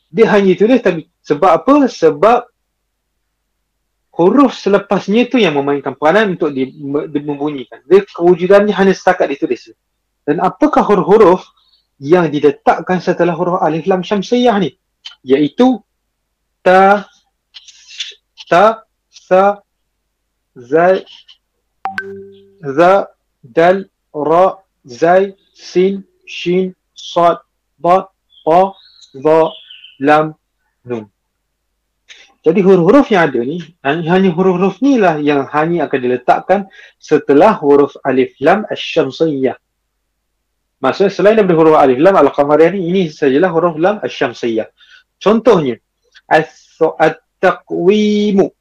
Dia 0.08 0.32
hanya 0.32 0.56
ditulis 0.56 0.80
tapi 0.80 1.08
sebab 1.24 1.50
apa? 1.60 1.74
Sebab 1.88 2.40
huruf 4.16 4.56
selepasnya 4.56 5.28
tu 5.28 5.36
yang 5.38 5.54
memainkan 5.56 5.94
peranan 5.94 6.34
untuk 6.34 6.50
di, 6.50 6.68
di, 7.12 7.18
membunyikan. 7.22 7.84
Dia 7.84 8.02
kewujudannya 8.02 8.72
hanya 8.74 8.92
setakat 8.96 9.30
ditulis. 9.30 9.70
Dan 10.24 10.40
apakah 10.40 10.84
huruf-huruf 10.84 11.44
yang 12.00 12.28
diletakkan 12.32 12.98
setelah 12.98 13.36
huruf 13.36 13.60
alif 13.60 13.86
lam 13.86 14.02
syamsiyah 14.02 14.56
ni? 14.58 14.74
Iaitu 15.22 15.78
ta 16.62 17.06
ta 18.50 18.64
sa 19.10 19.62
zai 20.70 21.04
za 22.76 22.92
dal 23.42 23.86
ra 24.12 24.44
zai 24.86 25.34
sin 25.54 26.04
shin 26.26 26.74
sad 26.94 27.38
ba 27.78 28.08
ta 28.44 28.72
za 29.24 29.38
lam 29.98 30.34
nun 30.84 31.04
jadi 32.48 32.64
huruf-huruf 32.64 33.10
yang 33.10 33.28
ada 33.28 33.40
ni 33.42 33.58
hanya 33.84 34.30
huruf-huruf 34.30 34.78
ni 34.80 34.96
lah 34.96 35.18
yang 35.18 35.44
hanya 35.50 35.90
akan 35.90 35.98
diletakkan 36.00 36.60
setelah 36.96 37.58
huruf 37.58 37.98
alif 38.06 38.32
lam 38.38 38.62
asy-syamsiyah. 38.70 39.58
Maksudnya 40.78 41.10
selain 41.10 41.34
daripada 41.34 41.58
huruf 41.58 41.76
alif 41.76 41.98
lam 41.98 42.14
al-qamariyah 42.14 42.72
ni 42.72 42.80
ini 42.88 43.02
sajalah 43.10 43.50
huruf 43.50 43.74
lam 43.76 43.98
asy-syamsiyah. 44.00 44.70
Contohnya 45.18 45.82
at-taqwimu. 46.28 48.52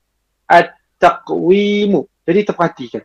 At-taqwimu. 0.47 1.99
Jadi 2.23 2.39
terperhatikan. 2.47 3.03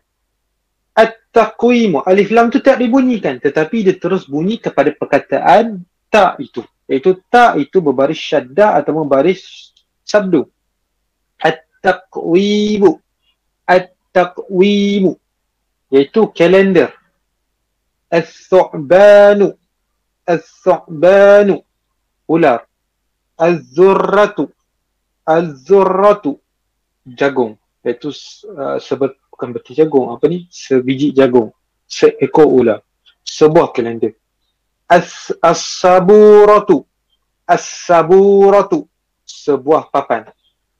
At-taqwimu. 0.95 2.07
Alif 2.07 2.31
lam 2.31 2.47
tu 2.47 2.63
tak 2.63 2.79
dibunyikan. 2.79 3.43
Tetapi 3.43 3.75
dia 3.83 3.95
terus 3.99 4.25
bunyi 4.25 4.57
kepada 4.57 4.95
perkataan 4.95 5.83
ta 6.07 6.39
itu. 6.39 6.63
Iaitu 6.87 7.19
ta 7.27 7.59
itu 7.59 7.83
berbaris 7.83 8.19
syadda 8.19 8.79
atau 8.79 9.03
berbaris 9.03 9.75
sabdu. 10.07 10.47
At-taqwimu. 11.43 12.95
At-taqwimu. 13.67 15.11
Iaitu 15.91 16.31
kalender. 16.31 16.95
As-su'banu. 18.07 19.59
As-su'banu. 20.23 21.59
Ular 22.23 22.63
Az-zurratu. 23.37 24.51
Az-zurratu. 25.23 26.39
Jagung. 27.03 27.59
Iaitu 27.83 28.09
uh, 28.09 28.79
sebet, 28.79 29.19
bukan 29.27 29.51
beti 29.51 29.75
jagung. 29.75 30.13
Apa 30.13 30.27
ni? 30.31 30.47
Sebiji 30.47 31.11
jagung. 31.11 31.51
Seekor 31.87 32.47
ular. 32.47 32.79
Sebuah 33.23 33.75
kalender. 33.75 34.15
As 34.87 35.33
as-saburatu. 35.43 36.87
As-saburatu. 37.43 38.87
Sebuah 39.23 39.91
papan. 39.91 40.31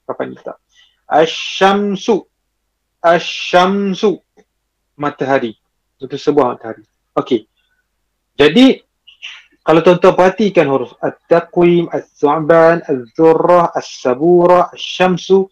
Papan 0.08 0.36
hitam 0.36 0.58
asyamsu 1.14 2.26
asyamsu 3.02 4.24
matahari. 4.98 5.54
Itu 6.02 6.18
sebuah 6.18 6.58
matahari. 6.58 6.84
Okey. 7.14 7.46
Jadi 8.34 8.82
kalau 9.64 9.80
tuan-tuan 9.80 10.12
perhatikan 10.20 10.68
huruf 10.68 10.92
at-taqwim, 11.00 11.88
as-su'ban, 11.88 12.84
az-zurrah, 12.84 13.72
as-sabura, 13.72 14.68
as-syamsu, 14.76 15.48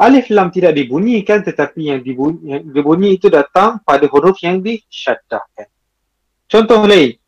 alif 0.00 0.32
lam 0.32 0.48
tidak 0.48 0.72
dibunyikan 0.72 1.44
tetapi 1.44 1.92
yang 1.92 2.00
dibunyi, 2.00 2.40
yang 2.56 2.62
dibunyi 2.72 3.20
itu 3.20 3.28
datang 3.28 3.84
pada 3.84 4.08
huruf 4.08 4.40
yang 4.40 4.64
disyaddahkan. 4.64 5.68
Contoh 6.48 6.88
lain, 6.88 7.20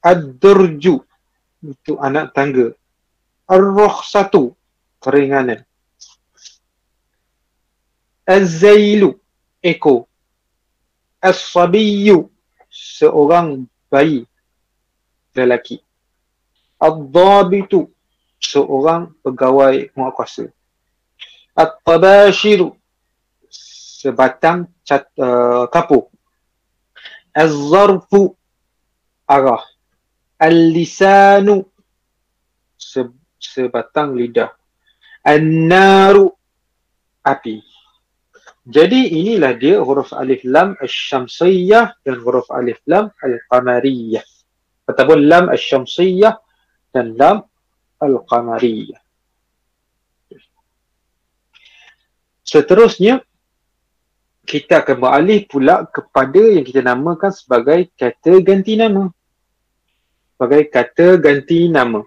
ad-durju 0.00 0.96
itu 1.60 1.92
anak 2.00 2.32
tangga. 2.32 2.72
Ar-rukhsatu 3.44 4.56
keringanan. 4.96 5.60
Az-zailu 8.24 9.20
ekor. 9.60 10.08
As-sabiyyu 11.20 12.32
seorang 12.72 13.68
bayi 13.92 14.29
lelaki. 15.34 15.78
Ad-dhabitu 16.80 17.92
seorang 18.40 19.12
pegawai 19.20 19.92
muakuasa. 19.92 20.48
At-tabashiru 21.52 22.72
sebatang 24.00 24.72
cat, 24.82 25.12
uh, 25.20 25.68
kapur. 25.68 26.08
Az-zarfu 27.36 28.32
arah. 29.28 29.60
Al-lisanu 30.40 31.68
se, 32.80 33.04
sebatang 33.36 34.16
lidah. 34.16 34.48
An-naru 35.20 36.32
api. 37.20 37.60
Jadi 38.64 39.20
inilah 39.20 39.52
dia 39.60 39.84
huruf 39.84 40.16
alif 40.16 40.40
lam 40.48 40.80
asy-syamsiyah 40.80 41.92
dan 42.00 42.16
huruf 42.24 42.48
alif 42.48 42.80
lam 42.88 43.12
al-qamariyah 43.20 44.24
ataupun 44.90 45.30
lam 45.30 45.46
asyamsiyah 45.48 46.34
dan 46.90 47.14
lam 47.14 47.46
al-qamariyah. 48.02 48.98
Seterusnya, 52.42 53.22
kita 54.42 54.82
akan 54.82 54.96
beralih 54.98 55.46
pula 55.46 55.86
kepada 55.86 56.42
yang 56.42 56.66
kita 56.66 56.82
namakan 56.82 57.30
sebagai 57.30 57.86
kata 57.94 58.42
ganti 58.42 58.74
nama. 58.74 59.06
Sebagai 60.34 60.66
kata 60.66 61.14
ganti 61.22 61.70
nama. 61.70 62.02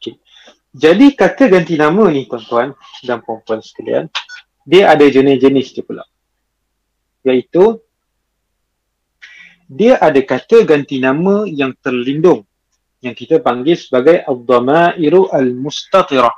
Okay. 0.00 0.16
Jadi 0.72 1.12
kata 1.12 1.52
ganti 1.52 1.76
nama 1.76 2.08
ni 2.08 2.24
tuan-tuan 2.24 2.72
dan 3.04 3.20
puan-puan 3.20 3.60
sekalian, 3.60 4.08
dia 4.64 4.88
ada 4.88 5.04
jenis-jenis 5.04 5.76
dia 5.76 5.84
pula. 5.84 6.08
Iaitu 7.20 7.84
dia 9.74 9.98
ada 9.98 10.22
kata 10.22 10.62
ganti 10.62 11.02
nama 11.02 11.42
yang 11.50 11.74
terlindung 11.82 12.46
yang 13.02 13.12
kita 13.12 13.42
panggil 13.42 13.74
sebagai 13.74 14.22
al-dhamairu 14.22 15.28
al-mustatirah 15.34 16.32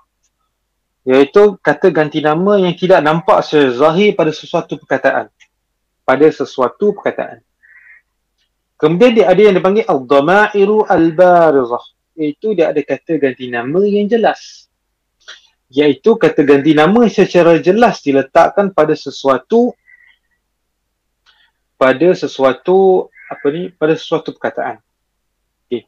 iaitu 1.06 1.60
kata 1.60 1.92
ganti 1.92 2.24
nama 2.24 2.56
yang 2.58 2.72
tidak 2.74 3.04
nampak 3.04 3.44
secara 3.44 3.70
zahir 3.76 4.16
pada 4.16 4.32
sesuatu 4.32 4.80
perkataan 4.80 5.28
pada 6.06 6.30
sesuatu 6.30 6.94
perkataan. 6.94 7.42
Kemudian 8.78 9.12
dia 9.18 9.26
ada 9.26 9.40
yang 9.42 9.58
dipanggil 9.58 9.84
al-dhamairu 9.84 10.86
al-barizah 10.86 11.84
iaitu 12.16 12.56
dia 12.56 12.72
ada 12.72 12.80
kata 12.80 13.20
ganti 13.20 13.52
nama 13.52 13.84
yang 13.84 14.08
jelas 14.08 14.66
iaitu 15.68 16.14
kata 16.14 16.46
ganti 16.46 16.72
nama 16.72 17.04
secara 17.10 17.58
jelas 17.58 18.00
diletakkan 18.00 18.70
pada 18.70 18.94
sesuatu 18.94 19.74
pada 21.76 22.14
sesuatu 22.16 23.10
apa 23.26 23.46
ni 23.50 23.68
pada 23.74 23.94
sesuatu 23.98 24.34
perkataan. 24.34 24.78
Okey. 25.66 25.86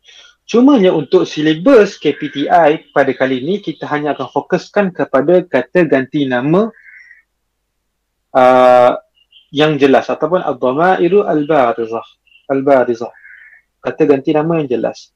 Cumanya 0.48 0.96
untuk 0.96 1.28
silibus 1.28 2.00
KPTI 2.00 2.88
pada 2.96 3.12
kali 3.12 3.44
ini 3.44 3.60
kita 3.60 3.84
hanya 3.92 4.16
akan 4.16 4.32
fokuskan 4.32 4.96
kepada 4.96 5.44
kata 5.44 5.84
ganti 5.84 6.24
nama 6.24 6.72
uh, 8.32 8.92
yang 9.52 9.76
jelas 9.76 10.08
ataupun 10.08 10.40
ad-dhamairu 10.40 11.28
al-barizah. 11.28 12.06
Al-barizah. 12.48 13.12
Kata 13.84 14.02
ganti 14.08 14.32
nama 14.32 14.64
yang 14.64 14.68
jelas. 14.72 15.12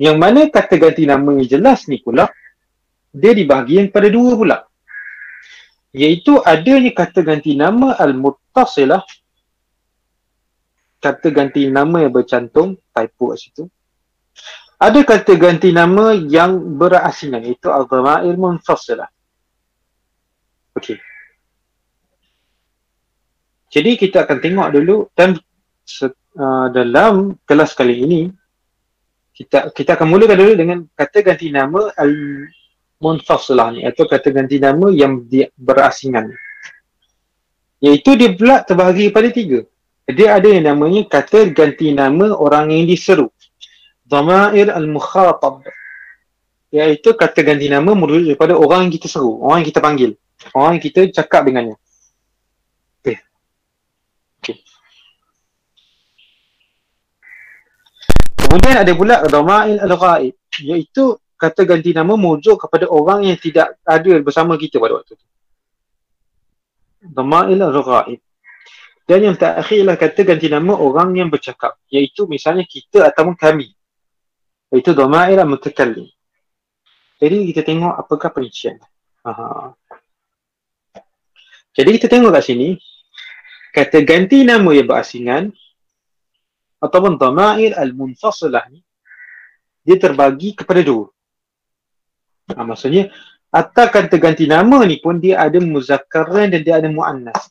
Yang 0.00 0.16
mana 0.16 0.40
kata 0.48 0.80
ganti 0.80 1.04
nama 1.04 1.28
yang 1.36 1.44
jelas 1.44 1.84
ni 1.84 2.00
pula 2.00 2.32
dia 3.12 3.36
dibahagi 3.36 3.92
pada 3.92 4.08
dua 4.08 4.32
pula. 4.32 4.58
Iaitu 5.92 6.40
adanya 6.40 6.88
kata 6.96 7.20
ganti 7.20 7.52
nama 7.52 8.00
al-muttasilah 8.00 9.04
kata 11.00 11.32
ganti 11.32 11.66
nama 11.72 12.04
yang 12.04 12.12
bercantum 12.12 12.76
typo 12.92 13.32
kat 13.32 13.38
situ. 13.40 13.64
Ada 14.80 15.04
kata 15.04 15.32
ganti 15.36 15.72
nama 15.72 16.12
yang 16.16 16.76
berasingan 16.76 17.44
itu 17.44 17.68
al-dhamair 17.68 18.36
munfasilah 18.36 19.08
okey. 20.80 20.96
Jadi 23.70 23.90
kita 23.94 24.26
akan 24.26 24.38
tengok 24.42 24.68
dulu 24.74 24.96
dan 25.14 25.38
uh, 25.38 26.66
dalam 26.74 27.38
kelas 27.46 27.76
kali 27.76 28.02
ini 28.02 28.20
kita 29.36 29.70
kita 29.70 29.94
akan 29.94 30.08
mulakan 30.10 30.36
dulu 30.40 30.52
dengan 30.58 30.78
kata 30.96 31.22
ganti 31.22 31.54
nama 31.54 31.92
al 31.94 32.12
munfasilah 33.00 33.68
ni 33.78 33.80
atau 33.86 34.04
kata 34.04 34.28
ganti 34.34 34.58
nama 34.58 34.90
yang 34.90 35.22
berasingan 35.54 36.34
iaitu 37.80 38.12
dia 38.18 38.36
pula 38.36 38.60
terbahagi 38.60 39.08
pada 39.08 39.32
tiga 39.32 39.64
dia 40.14 40.38
ada 40.38 40.48
yang 40.48 40.64
namanya 40.64 41.04
kata 41.04 41.52
ganti 41.52 41.92
nama 41.92 42.32
orang 42.32 42.72
yang 42.72 42.88
diseru. 42.88 43.28
Dhamair 44.08 44.72
al-mukhatab. 44.72 45.66
Iaitu 46.70 47.18
kata 47.18 47.42
ganti 47.42 47.66
nama 47.66 47.90
merujuk 47.92 48.32
daripada 48.32 48.54
orang 48.54 48.86
yang 48.86 48.92
kita 48.94 49.10
seru, 49.10 49.42
orang 49.42 49.60
yang 49.60 49.68
kita 49.74 49.82
panggil. 49.82 50.10
Orang 50.54 50.78
yang 50.78 50.84
kita 50.86 51.00
cakap 51.10 51.44
dengannya. 51.44 51.76
Okey. 53.02 53.18
Okey. 54.40 54.56
Kemudian 58.38 58.76
ada 58.80 58.92
pula 58.94 59.16
dhamair 59.26 59.78
al-ghaib. 59.82 60.34
Iaitu 60.62 61.18
kata 61.34 61.66
ganti 61.66 61.90
nama 61.90 62.14
merujuk 62.14 62.56
kepada 62.56 62.86
orang 62.86 63.26
yang 63.26 63.36
tidak 63.36 63.76
ada 63.82 64.12
bersama 64.22 64.54
kita 64.54 64.78
pada 64.78 65.02
waktu 65.02 65.18
itu. 65.18 65.26
Dhamair 67.10 67.58
al-ghaib. 67.58 68.22
Dan 69.10 69.26
yang 69.26 69.34
terakhirlah 69.34 69.98
kata 69.98 70.22
ganti 70.22 70.46
nama 70.46 70.70
orang 70.78 71.18
yang 71.18 71.26
bercakap. 71.26 71.74
Iaitu 71.90 72.30
misalnya 72.30 72.62
kita 72.62 73.10
ataupun 73.10 73.34
kami. 73.34 73.74
Iaitu 74.70 74.94
domair 74.94 75.42
mutakallim. 75.42 76.06
Jadi 77.18 77.50
kita 77.50 77.66
tengok 77.66 77.90
apakah 77.90 78.30
perincian. 78.30 78.78
Aha. 79.26 79.74
Jadi 81.74 81.98
kita 81.98 82.06
tengok 82.06 82.30
kat 82.38 82.54
sini. 82.54 82.78
Kata 83.74 83.98
ganti 84.06 84.46
nama 84.46 84.70
yang 84.70 84.86
berasingan. 84.86 85.50
Ataupun 86.78 87.18
domair 87.18 87.74
al-munfasilah 87.82 88.70
ni. 88.70 88.78
Dia 89.82 89.98
terbagi 89.98 90.54
kepada 90.54 90.86
dua. 90.86 91.10
Ha, 92.54 92.62
maksudnya, 92.62 93.10
atas 93.50 93.90
kata 93.90 94.22
ganti 94.22 94.46
nama 94.46 94.86
ni 94.86 95.02
pun 95.02 95.18
dia 95.18 95.42
ada 95.42 95.58
muzakaran 95.58 96.54
dan 96.54 96.62
dia 96.62 96.78
ada 96.78 96.86
mu'annas. 96.86 97.50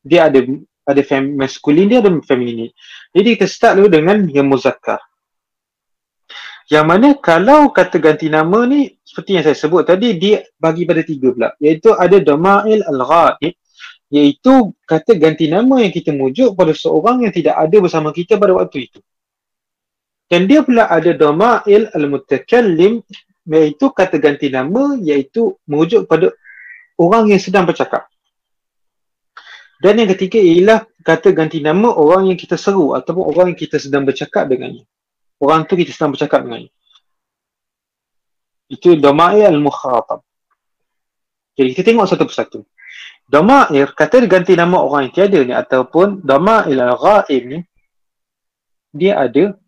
Dia 0.00 0.32
ada 0.32 0.40
ada 0.84 1.00
fem 1.00 1.36
maskulin 1.36 1.88
dia 1.88 1.98
ada 2.04 2.12
feminin 2.24 2.70
jadi 3.14 3.38
kita 3.38 3.46
start 3.46 3.78
dulu 3.78 3.88
dengan 3.94 4.26
yang 4.26 4.50
muzakkar. 4.50 4.98
Yang 6.66 6.84
mana 6.90 7.08
kalau 7.22 7.70
kata 7.70 8.02
ganti 8.02 8.26
nama 8.26 8.66
ni 8.66 8.90
seperti 9.06 9.38
yang 9.38 9.44
saya 9.46 9.54
sebut 9.54 9.86
tadi 9.86 10.18
dia 10.18 10.42
bagi 10.58 10.82
pada 10.82 11.06
tiga 11.06 11.30
pula. 11.30 11.54
Iaitu 11.62 11.94
ada 11.94 12.18
domail 12.18 12.82
al-ghaib 12.82 13.54
iaitu 14.10 14.74
kata 14.82 15.14
ganti 15.14 15.46
nama 15.46 15.78
yang 15.78 15.94
kita 15.94 16.10
mujuk 16.10 16.58
pada 16.58 16.74
seorang 16.74 17.22
yang 17.22 17.30
tidak 17.30 17.54
ada 17.54 17.76
bersama 17.78 18.10
kita 18.10 18.34
pada 18.34 18.58
waktu 18.58 18.90
itu. 18.90 18.98
Dan 20.26 20.50
dia 20.50 20.66
pula 20.66 20.90
ada 20.90 21.14
domail 21.14 21.94
al-mutakallim 21.94 22.98
iaitu 23.46 23.86
kata 23.94 24.18
ganti 24.18 24.50
nama 24.50 24.98
iaitu 24.98 25.54
merujuk 25.70 26.10
pada 26.10 26.34
orang 26.98 27.30
yang 27.30 27.38
sedang 27.38 27.62
bercakap 27.62 28.10
dan 29.82 29.98
yang 29.98 30.10
ketiga 30.14 30.38
ialah 30.38 30.86
kata 31.02 31.34
ganti 31.34 31.58
nama 31.58 31.90
orang 31.90 32.30
yang 32.30 32.38
kita 32.38 32.54
seru 32.54 32.94
ataupun 32.94 33.24
orang 33.34 33.46
yang 33.52 33.58
kita 33.58 33.76
sedang 33.82 34.06
bercakap 34.06 34.46
dengannya. 34.46 34.86
Orang 35.42 35.66
tu 35.66 35.74
kita 35.74 35.90
sedang 35.90 36.14
bercakap 36.14 36.46
dengannya. 36.46 36.70
Itu 38.70 38.96
domair 38.96 39.50
al-mukhatab. 39.50 40.24
Jadi 41.54 41.68
kita 41.74 41.82
tengok 41.92 42.06
satu 42.08 42.24
persatu. 42.26 42.60
Domair, 43.24 43.92
kata 43.96 44.24
ganti 44.28 44.54
nama 44.54 44.80
orang 44.80 45.08
yang 45.08 45.14
tiada 45.14 45.40
ni 45.42 45.54
ataupun 45.54 46.22
domair 46.22 46.76
al-ghaib 46.76 47.42
ni 47.44 47.58
dia 48.94 49.18
ada 49.18 49.58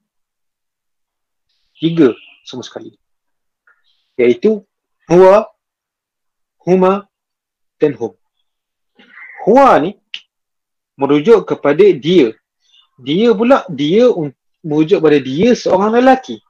tiga 1.77 2.14
semua 2.47 2.62
sekali. 2.62 2.95
Iaitu 4.16 4.62
huwa, 5.11 5.51
huma 6.64 7.11
dan 7.77 7.92
hum. 7.99 8.14
Huwa 9.47 9.79
ni 9.79 9.95
merujuk 10.99 11.47
kepada 11.47 11.87
dia. 11.95 12.35
Dia 12.99 13.31
pula 13.31 13.63
dia 13.71 14.11
merujuk 14.67 14.99
pada 14.99 15.23
dia 15.23 15.55
seorang 15.55 15.95
lelaki. 15.95 16.43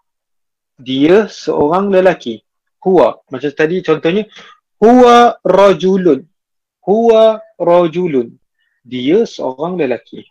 Dia 0.81 1.29
seorang 1.29 1.93
lelaki. 1.93 2.41
Huwa. 2.81 3.21
Macam 3.29 3.53
tadi 3.53 3.85
contohnya 3.85 4.25
huwa 4.81 5.37
rajulun. 5.45 6.25
Huwa 6.81 7.45
rajulun. 7.61 8.33
Dia 8.81 9.29
seorang 9.29 9.77
lelaki. 9.77 10.25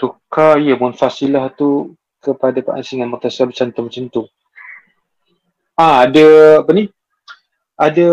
Tukar 0.00 0.56
ya 0.64 0.80
munfasilah 0.80 1.52
tu 1.52 1.92
kepada 2.22 2.62
pengasingan 2.62 3.10
mutasab 3.10 3.50
cantum 3.50 3.90
macam 3.90 4.06
tu. 4.06 4.22
Ah 5.74 6.06
ada 6.06 6.62
apa 6.62 6.70
ni? 6.70 6.86
Ada 7.74 8.08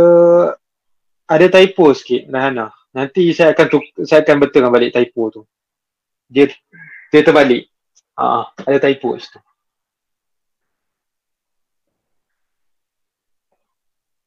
ada 1.29 1.45
typo 1.53 1.93
sikit 1.93 2.25
Rahana. 2.33 2.73
Nanti 2.89 3.29
saya 3.37 3.53
akan 3.53 3.65
tuk, 3.69 3.85
saya 4.01 4.25
akan 4.25 4.35
betulkan 4.41 4.73
balik 4.73 4.97
typo 4.97 5.29
tu. 5.29 5.41
Dia 6.25 6.49
dia 7.13 7.21
terbalik. 7.21 7.69
Ah 8.17 8.49
ada 8.65 8.81
typo. 8.81 9.13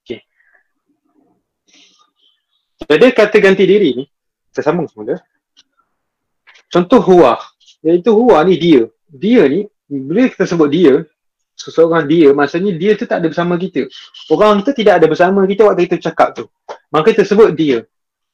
Okey. 0.06 0.22
Jadi 2.86 3.06
kata 3.10 3.36
ganti 3.42 3.66
diri 3.66 3.90
ni 3.98 4.04
saya 4.52 4.70
sambung 4.70 4.86
semula. 4.86 5.18
Contoh 6.68 7.00
huwa. 7.00 7.40
Iaitu 7.82 8.12
huwa 8.14 8.44
ni 8.46 8.54
dia. 8.60 8.86
Dia 9.12 9.44
ni 9.44 9.68
bila 9.84 10.24
kita 10.32 10.48
sebut 10.48 10.72
dia 10.72 11.04
seseorang 11.52 12.08
dia 12.08 12.32
maksudnya 12.32 12.72
dia 12.72 12.96
tu 12.96 13.04
tak 13.04 13.20
ada 13.20 13.28
bersama 13.28 13.60
kita. 13.60 13.84
Orang 14.32 14.64
tu 14.64 14.72
tidak 14.72 14.98
ada 14.98 15.06
bersama 15.06 15.44
kita 15.44 15.68
waktu 15.68 15.84
kita 15.84 16.10
cakap 16.10 16.32
tu. 16.32 16.44
Maka 16.88 17.12
kita 17.12 17.28
sebut 17.28 17.52
dia. 17.52 17.84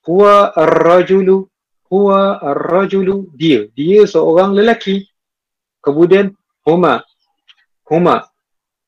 Huwa 0.07 0.55
ar-rajulu 0.55 1.51
huwa 1.91 2.38
ar-rajulu 2.38 3.35
dia. 3.35 3.67
Dia 3.75 4.07
seorang 4.07 4.55
lelaki. 4.55 5.09
Kemudian 5.83 6.31
huma. 6.62 7.03
Huma. 7.88 8.29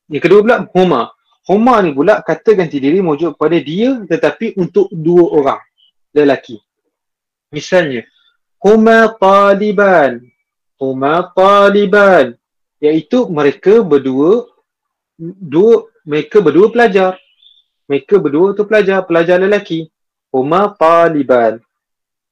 Yang 0.07 0.21
kedua 0.29 0.39
pula 0.41 0.57
huma. 0.71 1.01
Huma 1.49 1.81
ni 1.81 1.91
pula 1.91 2.21
kata 2.21 2.53
ganti 2.53 2.77
diri 2.77 3.01
mojuk 3.01 3.35
pada 3.35 3.57
dia 3.59 3.99
tetapi 4.05 4.55
untuk 4.55 4.87
dua 4.93 5.25
orang 5.35 5.61
lelaki. 6.15 6.55
Misalnya 7.51 8.05
huma 8.61 9.11
taliban 9.19 10.30
huma 10.81 11.29
taliban. 11.37 12.33
Iaitu 12.81 13.29
mereka 13.29 13.85
berdua 13.85 14.49
dua 15.21 15.85
mereka 16.01 16.41
berdua 16.41 16.73
pelajar. 16.73 17.13
Mereka 17.85 18.17
berdua 18.17 18.57
tu 18.57 18.65
pelajar 18.65 19.05
pelajar 19.05 19.37
lelaki. 19.37 19.85
Huma 20.33 20.73
taliban. 20.73 21.61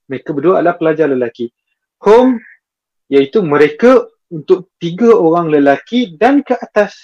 Mereka 0.09 0.33
berdua 0.33 0.65
adalah 0.65 0.73
pelajar 0.81 1.05
lelaki. 1.05 1.53
Hum 2.01 2.41
iaitu 3.05 3.45
mereka 3.45 4.09
untuk 4.33 4.73
tiga 4.81 5.13
orang 5.13 5.53
lelaki 5.53 6.17
dan 6.17 6.41
ke 6.41 6.57
atas. 6.57 6.97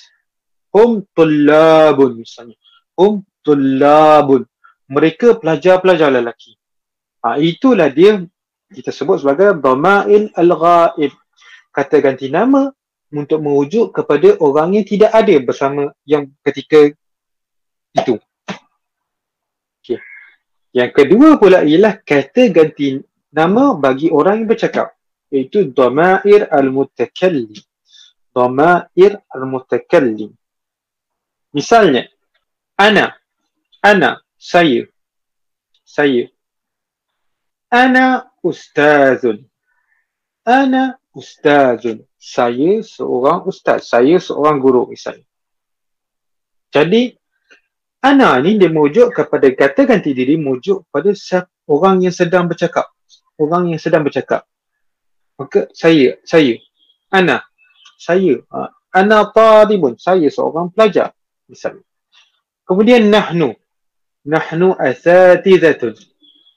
Hum 0.74 1.06
tullabun 1.14 2.26
misalnya. 2.26 2.58
Hum 2.98 3.22
tullabun 3.46 4.50
mereka 4.90 5.38
pelajar-pelajar 5.38 6.14
lelaki. 6.14 6.58
Ha, 7.26 7.42
itulah 7.42 7.90
dia 7.90 8.22
kita 8.70 8.94
sebut 8.94 9.22
sebagai 9.22 9.58
dhamail 9.58 10.30
al-ghaib 10.38 11.14
kata 11.76 12.00
ganti 12.00 12.32
nama 12.32 12.72
untuk 13.12 13.44
merujuk 13.44 13.92
kepada 13.92 14.40
orang 14.40 14.80
yang 14.80 14.86
tidak 14.88 15.12
ada 15.12 15.36
bersama 15.44 15.92
yang 16.08 16.32
ketika 16.48 16.96
itu. 17.96 18.16
Okay. 19.84 20.00
Yang 20.72 20.92
kedua 20.96 21.36
pula 21.36 21.68
ialah 21.68 22.00
kata 22.00 22.48
ganti 22.56 23.04
nama 23.36 23.76
bagi 23.76 24.08
orang 24.08 24.44
yang 24.44 24.50
bercakap 24.50 24.96
iaitu 25.32 25.68
dhamair 25.76 26.48
al-mutakallim. 26.48 27.52
Dhamair 28.32 29.20
al-mutakallim. 29.32 30.32
Misalnya 31.56 32.12
ana 32.76 33.16
ana 33.80 34.20
saya 34.36 34.84
saya 35.88 36.28
ana 37.72 38.28
ustazun 38.44 39.48
ana 40.44 41.00
ustazun 41.15 42.04
saya 42.19 42.84
seorang 42.84 43.47
ustaz, 43.47 43.88
saya 43.88 44.19
seorang 44.19 44.60
guru 44.60 44.91
misalnya. 44.91 45.23
Jadi, 46.73 47.15
ana 48.04 48.41
ni 48.43 48.60
dia 48.60 48.67
merujuk 48.67 49.15
kepada 49.15 49.47
kata 49.54 49.88
ganti 49.88 50.12
diri 50.12 50.36
merujuk 50.36 50.89
pada 50.91 51.15
orang 51.71 52.04
yang 52.04 52.12
sedang 52.12 52.49
bercakap. 52.49 52.91
Orang 53.39 53.71
yang 53.71 53.80
sedang 53.80 54.04
bercakap. 54.04 54.43
Maka 55.39 55.71
saya, 55.71 56.19
saya, 56.25 56.60
ana, 57.13 57.45
saya, 57.95 58.41
ha, 58.51 58.73
ana 58.91 59.30
talibun, 59.32 59.95
saya 60.01 60.28
seorang 60.28 60.73
pelajar 60.73 61.15
misalnya. 61.47 61.86
Kemudian 62.65 63.08
nahnu, 63.08 63.54
nahnu 64.25 64.73
asatizatun. 64.75 65.93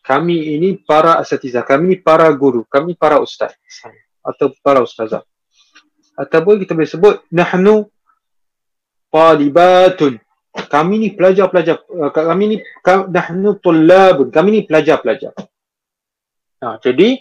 Kami 0.00 0.56
ini 0.56 0.80
para 0.80 1.20
asatizah, 1.20 1.62
kami 1.68 1.92
ini 1.92 1.96
para 2.00 2.32
guru, 2.32 2.64
kami 2.64 2.96
para 2.96 3.20
ustaz 3.20 3.52
atau 4.28 4.52
para 4.60 4.84
ustazah. 4.84 5.24
Ataupun 6.18 6.60
kita 6.60 6.76
boleh 6.76 6.90
sebut 6.90 7.14
nahnu 7.32 7.88
talibatun. 9.08 10.20
Kami 10.58 10.94
ni 10.98 11.08
pelajar-pelajar 11.14 11.86
uh, 11.86 12.10
kami 12.12 12.44
ni 12.52 12.56
nahnu 12.84 13.56
tullabun. 13.62 14.28
Kami 14.28 14.48
ni 14.52 14.60
pelajar-pelajar. 14.66 15.32
Ha, 16.58 16.82
jadi 16.82 17.16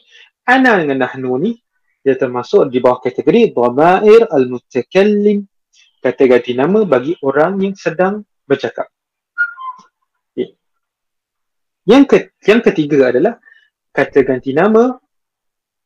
ana 0.49 0.81
dengan 0.81 1.05
nahnu 1.05 1.31
ni 1.39 1.55
dia 2.01 2.17
termasuk 2.17 2.67
di 2.73 2.81
bawah 2.81 2.99
kategori 2.99 3.55
dhamair 3.55 4.27
al-mutakallim. 4.27 5.47
Ganti 6.07 6.55
nama 6.55 6.87
bagi 6.87 7.19
orang 7.19 7.59
yang 7.59 7.75
sedang 7.75 8.23
bercakap. 8.47 8.87
Yang 11.87 12.03
ke, 12.07 12.17
yang 12.47 12.59
ketiga 12.63 13.11
adalah 13.15 13.39
kata 13.95 14.27
ganti 14.27 14.51
nama 14.51 14.99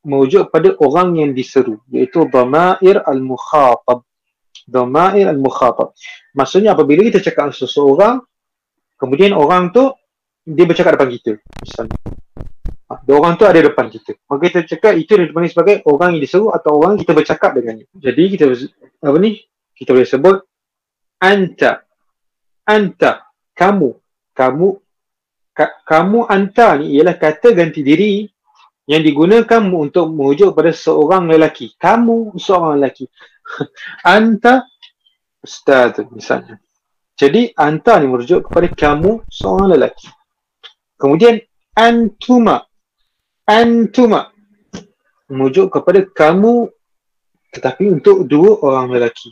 merujuk 0.02 0.50
pada 0.50 0.74
orang 0.82 1.18
yang 1.18 1.32
diseru 1.32 1.82
iaitu 1.94 2.26
dhamair 2.30 3.06
al-mukhatab. 3.06 4.02
Dhamair 4.66 5.30
al-mukhatab. 5.30 5.94
Maksudnya 6.34 6.74
apabila 6.74 7.06
kita 7.06 7.22
cakap 7.22 7.54
seseorang 7.54 8.22
kemudian 8.98 9.34
orang 9.34 9.70
tu 9.74 9.90
dia 10.42 10.66
bercakap 10.66 10.98
depan 10.98 11.10
kita 11.10 11.32
misalnya. 11.62 11.98
Ha, 12.92 13.00
orang 13.14 13.40
tu 13.40 13.46
ada 13.48 13.62
depan 13.62 13.88
kita. 13.88 14.20
Maka 14.28 14.42
kita 14.52 14.60
cakap 14.76 14.94
itu 15.00 15.12
dia 15.16 15.26
dipanggil 15.30 15.52
sebagai 15.54 15.76
orang 15.88 16.18
yang 16.18 16.22
diseru 16.28 16.52
atau 16.52 16.82
orang 16.82 17.00
kita 17.00 17.16
bercakap 17.16 17.56
dengannya. 17.56 17.88
Jadi 17.96 18.24
kita 18.36 18.52
apa 19.06 19.18
ni? 19.22 19.40
Kita 19.78 19.96
boleh 19.96 20.10
sebut 20.10 20.36
anta. 21.22 21.88
Anta. 22.68 23.12
Kamu. 23.56 23.90
Kamu 24.36 24.68
ka, 25.56 25.86
kamu 25.86 26.20
anta 26.26 26.80
ni 26.80 26.98
ialah 26.98 27.16
kata 27.20 27.54
ganti 27.54 27.84
diri 27.84 28.26
yang 28.92 29.08
digunakan 29.08 29.64
untuk 29.72 30.12
merujuk 30.12 30.52
pada 30.52 30.76
seorang 30.76 31.32
lelaki. 31.32 31.72
Kamu 31.80 32.36
seorang 32.36 32.76
lelaki. 32.76 33.08
Anta 34.04 34.68
ustaz 35.40 35.96
misalnya. 36.12 36.60
Jadi 37.16 37.54
anta 37.54 38.02
ni 38.02 38.10
merujuk 38.10 38.50
kepada 38.50 38.66
kamu 38.74 39.22
seorang 39.30 39.78
lelaki. 39.78 40.10
Kemudian 40.98 41.38
antuma. 41.78 42.66
Antuma 43.46 44.34
merujuk 45.30 45.70
kepada 45.70 46.02
kamu 46.12 46.68
tetapi 47.54 47.94
untuk 47.94 48.26
dua 48.26 48.58
orang 48.66 48.98
lelaki. 48.98 49.30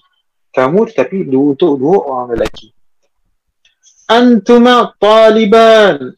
Kamu 0.54 0.86
tetapi 0.92 1.28
dua 1.28 1.58
untuk 1.58 1.82
dua 1.82 1.98
orang 2.06 2.28
lelaki. 2.38 2.70
Antuma 4.06 4.94
taliban 5.02 6.14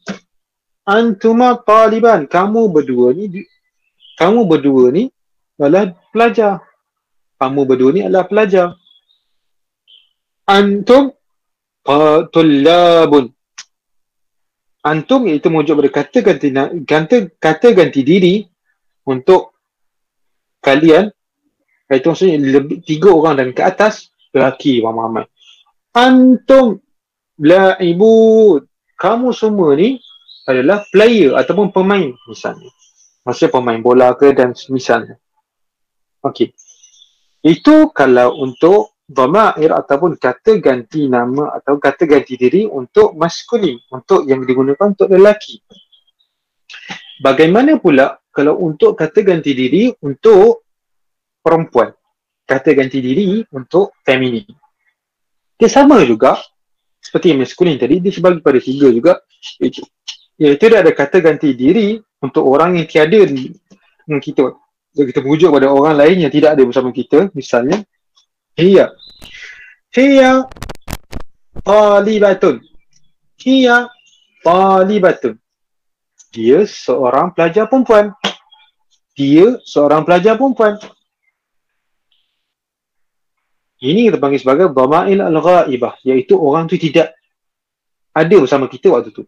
antuma 0.85 1.57
taliban 1.61 2.25
kamu 2.25 2.71
berdua 2.71 3.13
ni 3.13 3.45
kamu 4.17 4.45
berdua 4.45 4.93
ni 4.93 5.09
adalah 5.57 5.93
pelajar. 6.13 6.61
Kamu 7.37 7.61
berdua 7.65 7.89
ni 7.93 8.01
adalah 8.05 8.25
pelajar. 8.29 8.67
Antum 10.45 11.13
tullabun. 12.33 13.33
Antum 14.81 15.29
iaitu 15.29 15.49
merujuk 15.53 15.77
pada 15.77 15.89
kata 15.93 16.17
ganti 16.25 16.49
kata, 16.85 17.15
kata 17.37 17.67
ganti 17.77 18.01
diri 18.01 18.35
untuk 19.05 19.53
kalian. 20.61 21.13
Itu 21.89 22.13
maksudnya 22.13 22.39
lebih 22.39 22.81
tiga 22.81 23.13
orang 23.13 23.37
dan 23.37 23.49
ke 23.53 23.61
atas 23.61 24.09
lelaki 24.31 24.79
ramai-ramai 24.79 25.27
antum 25.91 26.79
la 27.39 27.75
ibu 27.83 28.59
kamu 28.95 29.35
semua 29.35 29.75
ni 29.75 29.99
adalah 30.45 30.85
player 30.89 31.37
ataupun 31.37 31.69
pemain 31.69 32.09
misalnya. 32.25 32.71
Maksudnya 33.21 33.53
pemain 33.53 33.79
bola 33.81 34.17
ke 34.17 34.33
dan 34.33 34.57
misalnya. 34.73 35.17
Okey. 36.25 36.53
Itu 37.41 37.89
kalau 37.93 38.37
untuk 38.37 39.01
dhamair 39.11 39.73
ataupun 39.75 40.15
kata 40.15 40.61
ganti 40.61 41.09
nama 41.09 41.51
atau 41.57 41.77
kata 41.77 42.07
ganti 42.07 42.39
diri 42.39 42.63
untuk 42.69 43.17
maskulin 43.17 43.77
untuk 43.91 44.25
yang 44.25 44.45
digunakan 44.45 44.93
untuk 44.93 45.09
lelaki. 45.11 45.59
Bagaimana 47.21 47.77
pula 47.77 48.17
kalau 48.31 48.57
untuk 48.61 48.97
kata 48.97 49.21
ganti 49.21 49.51
diri 49.53 49.91
untuk 50.01 50.65
perempuan? 51.43 51.91
Kata 52.47 52.73
ganti 52.73 53.03
diri 53.03 53.45
untuk 53.53 53.93
feminin. 54.01 54.47
Dia 55.59 55.69
sama 55.69 56.01
juga 56.01 56.41
seperti 57.01 57.33
yang 57.33 57.41
maskulin 57.41 57.77
tadi 57.77 58.01
dia 58.01 58.13
sebagi 58.13 58.41
pada 58.41 58.57
tiga 58.61 58.87
juga 58.89 59.13
iaitu 60.41 60.73
dia 60.73 60.81
ada 60.81 60.89
kata 60.89 61.21
ganti 61.21 61.53
diri 61.53 62.01
untuk 62.17 62.49
orang 62.49 62.81
yang 62.81 62.89
tiada 62.89 63.21
dengan 63.29 64.17
kita. 64.17 64.57
Kita 64.91 65.21
merujuk 65.21 65.53
pada 65.53 65.69
orang 65.69 65.93
lain 65.93 66.25
yang 66.25 66.33
tidak 66.33 66.57
ada 66.57 66.65
bersama 66.65 66.89
kita 66.89 67.29
misalnya 67.37 67.85
hiya. 68.57 68.89
Hiya 69.93 70.49
talibatun. 71.61 72.57
Hiya 73.37 73.85
talibatun. 74.41 75.37
Dia 76.33 76.65
seorang 76.65 77.37
pelajar 77.37 77.69
perempuan. 77.69 78.09
Dia 79.13 79.61
seorang 79.61 80.01
pelajar 80.01 80.41
perempuan. 80.41 80.81
Ini 83.81 84.09
kita 84.09 84.17
panggil 84.21 84.41
sebagai 84.41 84.65
dhama'il 84.73 85.21
al-ghaibah 85.21 86.01
iaitu 86.05 86.37
orang 86.37 86.69
tu 86.69 86.77
tidak 86.77 87.17
ada 88.13 88.35
bersama 88.37 88.69
kita 88.69 88.93
waktu 88.93 89.09
tu 89.09 89.25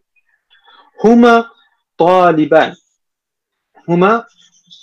huma 1.02 1.50
taliban. 1.98 2.74
Huma 3.86 4.24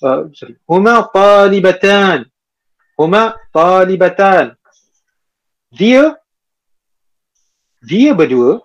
uh, 0.04 0.21
sorry. 0.36 0.58
Huma 0.67 1.06
talibatan. 1.10 2.28
Huma 2.97 3.38
talibatan. 3.54 4.58
Dia 5.71 6.17
dia 7.82 8.12
berdua 8.12 8.62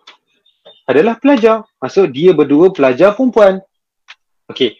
adalah 0.87 1.17
pelajar. 1.17 1.65
Maksud 1.79 2.11
dia 2.11 2.35
berdua 2.35 2.71
pelajar 2.75 3.15
perempuan. 3.15 3.63
Okey. 4.51 4.77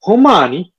Huma 0.00 0.48
ni 0.48 0.72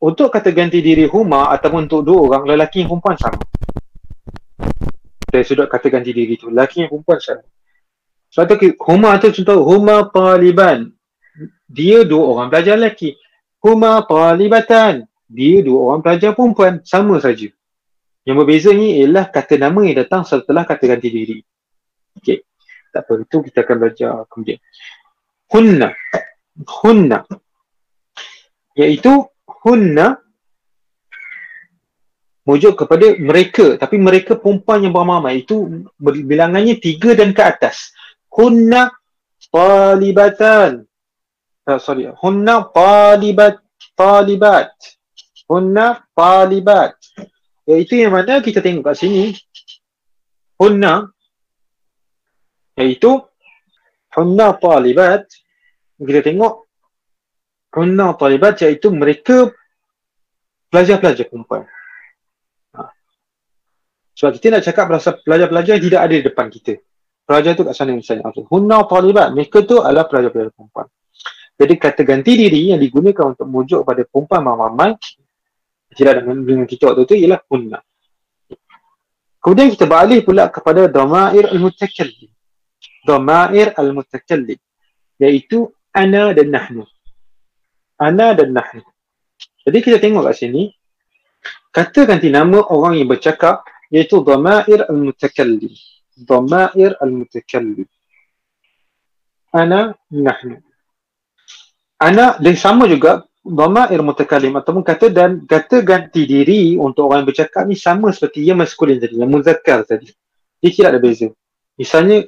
untuk 0.00 0.28
kata 0.32 0.52
ganti 0.52 0.80
diri 0.84 1.08
huma 1.08 1.52
ataupun 1.52 1.88
untuk 1.88 2.04
dua 2.04 2.20
orang 2.32 2.56
lelaki 2.56 2.84
dan 2.84 2.88
perempuan 2.88 3.16
sama. 3.16 3.40
Dari 5.26 5.44
sudut 5.44 5.68
kata 5.68 5.92
ganti 5.92 6.12
diri 6.16 6.40
tu 6.40 6.48
lelaki 6.48 6.84
dan 6.84 6.88
perempuan 6.88 7.20
sama 7.20 7.44
sebab 8.36 8.44
tu 8.52 8.76
huma 8.84 9.16
tu 9.16 9.32
contoh 9.32 9.64
huma 9.64 10.12
taliban 10.12 10.92
dia 11.64 12.04
dua 12.04 12.36
orang 12.36 12.52
pelajar 12.52 12.76
lelaki 12.76 13.16
huma 13.64 14.04
talibatan 14.04 15.08
dia 15.26 15.64
dua 15.64 15.90
orang 15.90 16.00
pelajar 16.04 16.38
perempuan 16.38 16.84
sama 16.86 17.18
saja. 17.18 17.50
Yang 18.26 18.36
berbeza 18.42 18.70
ni 18.74 19.02
ialah 19.02 19.30
kata 19.30 19.58
nama 19.58 19.86
yang 19.86 20.02
datang 20.02 20.26
setelah 20.26 20.66
kata 20.66 20.86
ganti 20.86 21.08
diri. 21.10 21.38
Okey. 22.18 22.42
Tak 22.90 23.04
apa, 23.06 23.12
itu 23.22 23.36
kita 23.50 23.58
akan 23.62 23.76
belajar 23.76 24.10
kemudian. 24.30 24.58
Hunna. 25.50 25.88
Hunna. 26.82 27.18
Iaitu 28.74 29.12
hunna 29.46 30.18
mujuk 32.46 32.78
kepada 32.78 33.18
mereka 33.18 33.74
tapi 33.74 33.98
mereka 33.98 34.38
perempuan 34.38 34.86
yang 34.86 34.94
beramai 34.94 35.42
itu 35.42 35.86
bilangannya 35.98 36.78
tiga 36.78 37.18
dan 37.18 37.34
ke 37.34 37.42
atas. 37.42 37.94
Hunna 38.36 38.92
talibatan. 39.48 40.84
Uh, 41.66 41.80
sorry, 41.80 42.04
hunna 42.20 42.68
talibat 42.68 43.64
talibat. 43.96 44.70
Hunna 45.48 46.04
talibat. 46.12 47.00
Iaitu 47.64 47.98
yang 48.04 48.12
mana 48.12 48.44
kita 48.44 48.60
tengok 48.60 48.92
kat 48.92 48.96
sini. 49.00 49.32
Hunna 50.60 51.08
iaitu 52.76 53.24
hunna 54.12 54.52
talibat. 54.60 55.24
Kita 55.96 56.20
tengok 56.20 56.68
hunna 57.72 58.12
talibat 58.20 58.60
iaitu 58.60 58.92
mereka 58.92 59.48
pelajar-pelajar 60.68 61.24
perempuan. 61.32 61.64
Ha. 62.76 62.92
sebab 64.12 64.30
kita 64.36 64.46
nak 64.52 64.64
cakap 64.64 64.84
pasal 64.92 65.14
pelajar-pelajar 65.24 65.80
tidak 65.80 66.00
ada 66.04 66.14
di 66.20 66.24
depan 66.24 66.52
kita 66.52 66.76
pelajar 67.26 67.58
tu 67.58 67.66
kat 67.66 67.74
sana 67.74 67.92
misalnya 67.92 68.30
hunna 68.30 68.86
talibat 68.86 69.34
mereka 69.34 69.66
tu 69.66 69.82
adalah 69.82 70.06
pelajar-pelajar 70.06 70.54
perempuan 70.54 70.86
jadi 71.56 71.74
kata 71.80 72.04
ganti 72.04 72.32
diri 72.36 72.70
yang 72.70 72.80
digunakan 72.80 73.32
untuk 73.32 73.48
mujuk 73.48 73.80
pada 73.80 74.04
perempuan 74.04 74.44
ramai 74.44 74.92
tidak 75.96 76.20
dengan, 76.20 76.44
dengan 76.44 76.66
kita 76.68 76.92
waktu 76.92 77.08
itu 77.08 77.14
ialah 77.24 77.40
kunna. 77.48 77.80
Kemudian 79.40 79.72
kita 79.72 79.88
beralih 79.88 80.20
pula 80.20 80.52
kepada 80.52 80.84
dhamair 80.84 81.48
al-mutakallim. 81.48 82.28
Dhamair 83.08 83.72
al-mutakallim 83.72 84.60
iaitu 85.16 85.72
ana 85.96 86.36
dan 86.36 86.52
nahnu. 86.52 86.84
Ana 87.96 88.36
dan 88.36 88.52
nahnu. 88.52 88.84
Jadi 89.64 89.78
kita 89.80 89.96
tengok 89.96 90.28
kat 90.28 90.36
sini 90.36 90.68
kata 91.72 92.04
ganti 92.04 92.28
nama 92.28 92.60
orang 92.68 93.00
yang 93.00 93.08
bercakap 93.08 93.64
iaitu 93.88 94.20
dhamair 94.20 94.84
al-mutakallim. 94.92 95.72
Dhamair 96.16 96.96
al-mutakallim. 97.00 97.88
Ana 99.52 99.94
nahnu. 100.08 100.60
Ana 101.96 102.36
dan 102.40 102.56
sama 102.56 102.88
juga 102.88 103.24
dhamair 103.46 104.02
mutakalim 104.02 104.58
ataupun 104.58 104.82
kata 104.82 105.06
dan 105.08 105.46
kata 105.46 105.80
ganti 105.80 106.26
diri 106.26 106.74
untuk 106.74 107.08
orang 107.08 107.22
yang 107.22 107.28
bercakap 107.30 107.62
ni 107.64 107.78
sama 107.78 108.10
seperti 108.10 108.42
yang 108.42 108.58
maskulin 108.58 108.98
tadi, 108.98 109.22
yang 109.22 109.30
muzakkar 109.30 109.86
tadi. 109.86 110.10
Dia 110.58 110.70
tidak 110.72 110.88
ada 110.92 111.00
beza. 111.00 111.28
Misalnya 111.78 112.26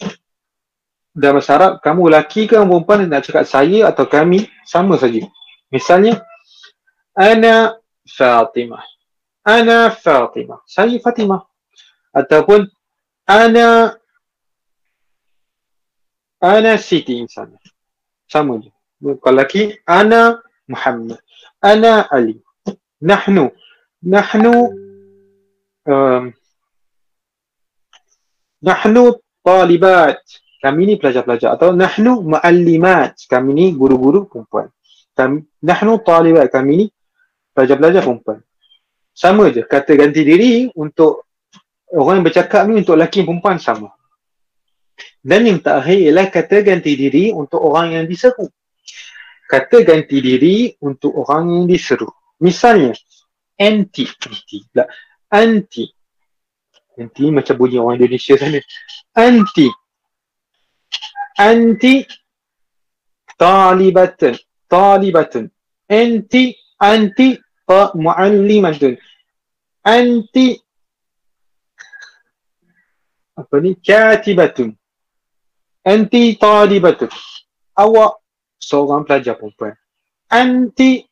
dalam 1.19 1.43
bahasa 1.43 1.53
Arab, 1.59 1.73
kamu 1.83 2.01
lelaki 2.15 2.47
ke 2.47 2.55
perempuan 2.55 3.03
nak 3.11 3.27
cakap 3.27 3.45
saya 3.49 3.91
atau 3.91 4.07
kami, 4.07 4.47
sama 4.63 4.95
saja. 4.95 5.27
Misalnya, 5.75 6.23
Ana 7.19 7.75
Fatimah. 8.07 8.87
Ana 9.43 9.91
Fatimah. 9.91 10.63
Saya 10.63 10.95
Fatimah. 11.03 11.43
Ataupun, 12.15 12.71
Siti 16.81 17.21
misalnya. 17.21 17.61
Sama 18.25 18.57
je. 18.57 18.73
Kalau 19.21 19.37
lelaki, 19.37 19.77
Ana 19.85 20.41
Muhammad. 20.65 21.21
Ana 21.61 22.09
Ali. 22.09 22.41
Nahnu. 23.05 23.53
Nahnu 24.01 24.53
um, 25.85 26.33
Nahnu 28.65 29.21
talibat. 29.45 30.19
Kami 30.59 30.81
ni 30.89 30.95
pelajar-pelajar 30.99 31.55
atau 31.55 31.71
nahnu 31.71 32.27
muallimat. 32.27 33.15
Kami 33.31 33.51
ni 33.55 33.65
guru-guru 33.77 34.27
perempuan. 34.27 34.73
Kami, 35.15 35.47
nahnu 35.63 36.03
talibat. 36.03 36.51
Kami 36.51 36.73
ni 36.75 36.87
pelajar-pelajar 37.55 38.03
perempuan. 38.03 38.41
Sama 39.15 39.53
je. 39.55 39.63
Kata 39.63 39.95
ganti 39.95 40.27
diri 40.27 40.67
untuk 40.75 41.28
orang 41.95 42.21
yang 42.21 42.27
bercakap 42.27 42.63
ni 42.69 42.83
untuk 42.83 42.99
lelaki 42.99 43.25
perempuan 43.25 43.57
sama. 43.57 43.93
Dan 45.23 45.47
yang 45.47 45.59
terakhir 45.63 45.99
ialah 45.99 46.27
kata 46.29 46.65
ganti 46.67 46.93
diri 46.99 47.31
untuk 47.31 47.63
orang 47.63 47.95
yang 47.95 48.05
diseru 48.09 48.51
kata 49.49 49.81
ganti 49.81 50.21
diri 50.21 50.77
untuk 50.85 51.17
orang 51.17 51.49
yang 51.49 51.65
diseru. 51.65 52.07
Misalnya, 52.45 52.93
anti. 53.57 54.05
Anti. 54.05 54.59
Anti. 55.33 55.85
Anti 57.01 57.25
macam 57.33 57.55
bunyi 57.57 57.81
orang 57.81 57.97
Indonesia 57.97 58.37
sana. 58.37 58.61
Anti. 59.17 59.67
Anti. 61.41 62.05
Talibatan. 63.41 64.37
Talibatan. 64.69 65.49
Anti. 65.89 66.53
Anti. 66.77 67.29
Ta 67.65 67.97
muallimatun. 67.97 68.95
Anti. 69.89 70.47
Apa 73.39 73.63
ni? 73.63 73.79
Katibatun. 73.79 74.75
Anti 75.87 76.35
talibatun. 76.35 77.07
Awak 77.79 78.13
seorang 78.59 79.07
pelajar 79.07 79.39
perempuan. 79.39 79.79
Anti 80.27 81.07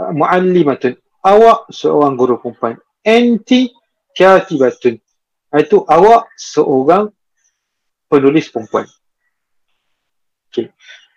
uh, 0.00 0.12
muallimatun. 0.16 0.96
Awak 1.20 1.68
seorang 1.68 2.16
guru 2.16 2.40
perempuan. 2.40 2.80
Anti 3.04 3.68
katibatun. 4.16 4.96
Itu 5.52 5.84
awak 5.84 6.32
seorang 6.40 7.12
penulis 8.08 8.48
perempuan. 8.48 8.88
Okay. 10.50 10.72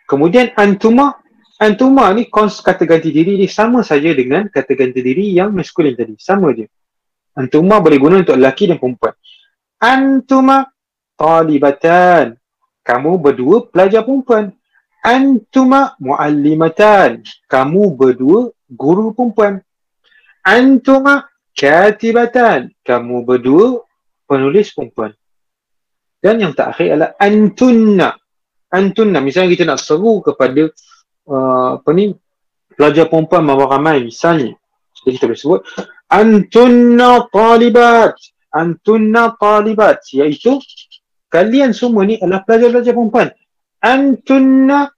Kemudian 0.06 0.52
antuma 0.60 1.24
antuma 1.58 2.12
ni 2.12 2.28
kons 2.28 2.60
kata 2.60 2.84
ganti 2.84 3.10
diri 3.10 3.39
ni 3.39 3.48
sama 3.48 3.82
saja 3.82 4.12
dengan 4.13 4.52
kata 4.52 4.76
ganti 4.76 5.00
diri 5.00 5.32
yang 5.32 5.56
maskulin 5.56 5.96
tadi. 5.96 6.20
Sama 6.20 6.52
je. 6.52 6.68
Antuma 7.34 7.82
boleh 7.82 7.98
guna 7.98 8.22
untuk 8.22 8.38
lelaki 8.38 8.70
dan 8.70 8.78
perempuan. 8.78 9.16
Antuma 9.84 10.72
talibatan. 11.19 12.39
Kamu 12.88 13.19
berdua 13.19 13.67
pelajar 13.67 14.08
perempuan. 14.08 14.56
Antuma 15.04 16.00
muallimatan. 16.00 17.19
Kamu 17.52 17.91
berdua 17.91 18.48
guru 18.72 19.12
perempuan. 19.12 19.60
Antuma 20.39 21.28
katibatan. 21.52 22.72
Kamu 22.88 23.28
berdua 23.28 23.84
penulis 24.24 24.72
perempuan. 24.72 25.12
Dan 26.24 26.39
yang 26.39 26.56
terakhir 26.56 26.96
adalah 26.96 27.12
antunna. 27.19 28.15
Antunna. 28.72 29.19
Misalnya 29.19 29.52
kita 29.52 29.67
nak 29.67 29.84
seru 29.84 30.24
kepada 30.24 30.72
uh, 31.28 31.76
apa 31.76 31.89
ni 31.91 32.15
pelajar 32.72 33.12
perempuan 33.12 33.43
mahu 33.43 33.67
ramai 33.67 34.00
misalnya. 34.00 34.56
Jadi 35.04 35.19
kita 35.19 35.28
boleh 35.28 35.39
sebut 35.43 35.62
antunna 36.08 37.28
talibat. 37.28 38.15
Antunna 38.54 39.34
talibat. 39.36 40.06
Iaitu 40.13 40.62
kalian 41.28 41.74
semua 41.74 42.06
ni 42.06 42.22
adalah 42.22 42.46
pelajar-pelajar 42.46 42.94
perempuan. 42.94 43.28
Antunna 43.82 44.94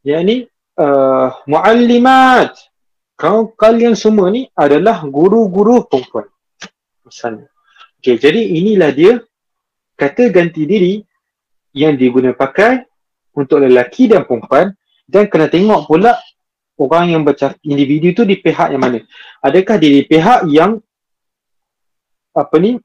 yakni 0.00 0.48
uh, 0.80 1.28
muallimat. 1.44 2.56
Kau 3.14 3.52
kalian 3.54 3.94
semua 3.94 4.32
ni 4.32 4.48
adalah 4.56 5.04
guru-guru 5.06 5.86
perempuan. 5.86 6.26
Misalnya. 7.06 7.46
Okey, 8.02 8.18
jadi 8.18 8.40
inilah 8.40 8.90
dia 8.90 9.22
kata 9.94 10.32
ganti 10.34 10.66
diri 10.66 10.98
yang 11.70 11.94
diguna 11.94 12.34
pakai 12.34 12.82
untuk 13.38 13.62
lelaki 13.62 14.10
dan 14.10 14.26
perempuan 14.26 14.74
dan 15.06 15.30
kena 15.30 15.46
tengok 15.46 15.86
pula 15.86 16.18
orang 16.82 17.14
yang 17.14 17.22
baca 17.22 17.54
individu 17.62 18.10
tu 18.10 18.22
di 18.26 18.42
pihak 18.42 18.74
yang 18.74 18.82
mana. 18.82 18.98
Adakah 19.38 19.76
dia 19.78 19.90
di 19.92 20.02
pihak 20.02 20.50
yang 20.50 20.82
apa 22.32 22.56
ni 22.58 22.80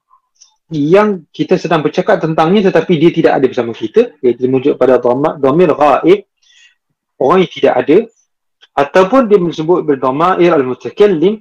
yang 0.72 1.24
kita 1.32 1.56
sedang 1.56 1.80
bercakap 1.80 2.20
tentangnya 2.20 2.68
tetapi 2.68 3.00
dia 3.00 3.12
tidak 3.16 3.34
ada 3.40 3.46
bersama 3.48 3.72
kita 3.72 4.20
iaitu 4.20 4.52
merujuk 4.52 4.76
pada 4.76 5.00
dhamir 5.40 5.72
ghaib 5.72 6.28
orang 7.24 7.38
yang 7.48 7.52
tidak 7.52 7.74
ada 7.80 7.98
ataupun 8.76 9.32
dia 9.32 9.40
menyebut 9.40 9.80
berdhamair 9.88 10.52
al-mutakallim 10.52 11.40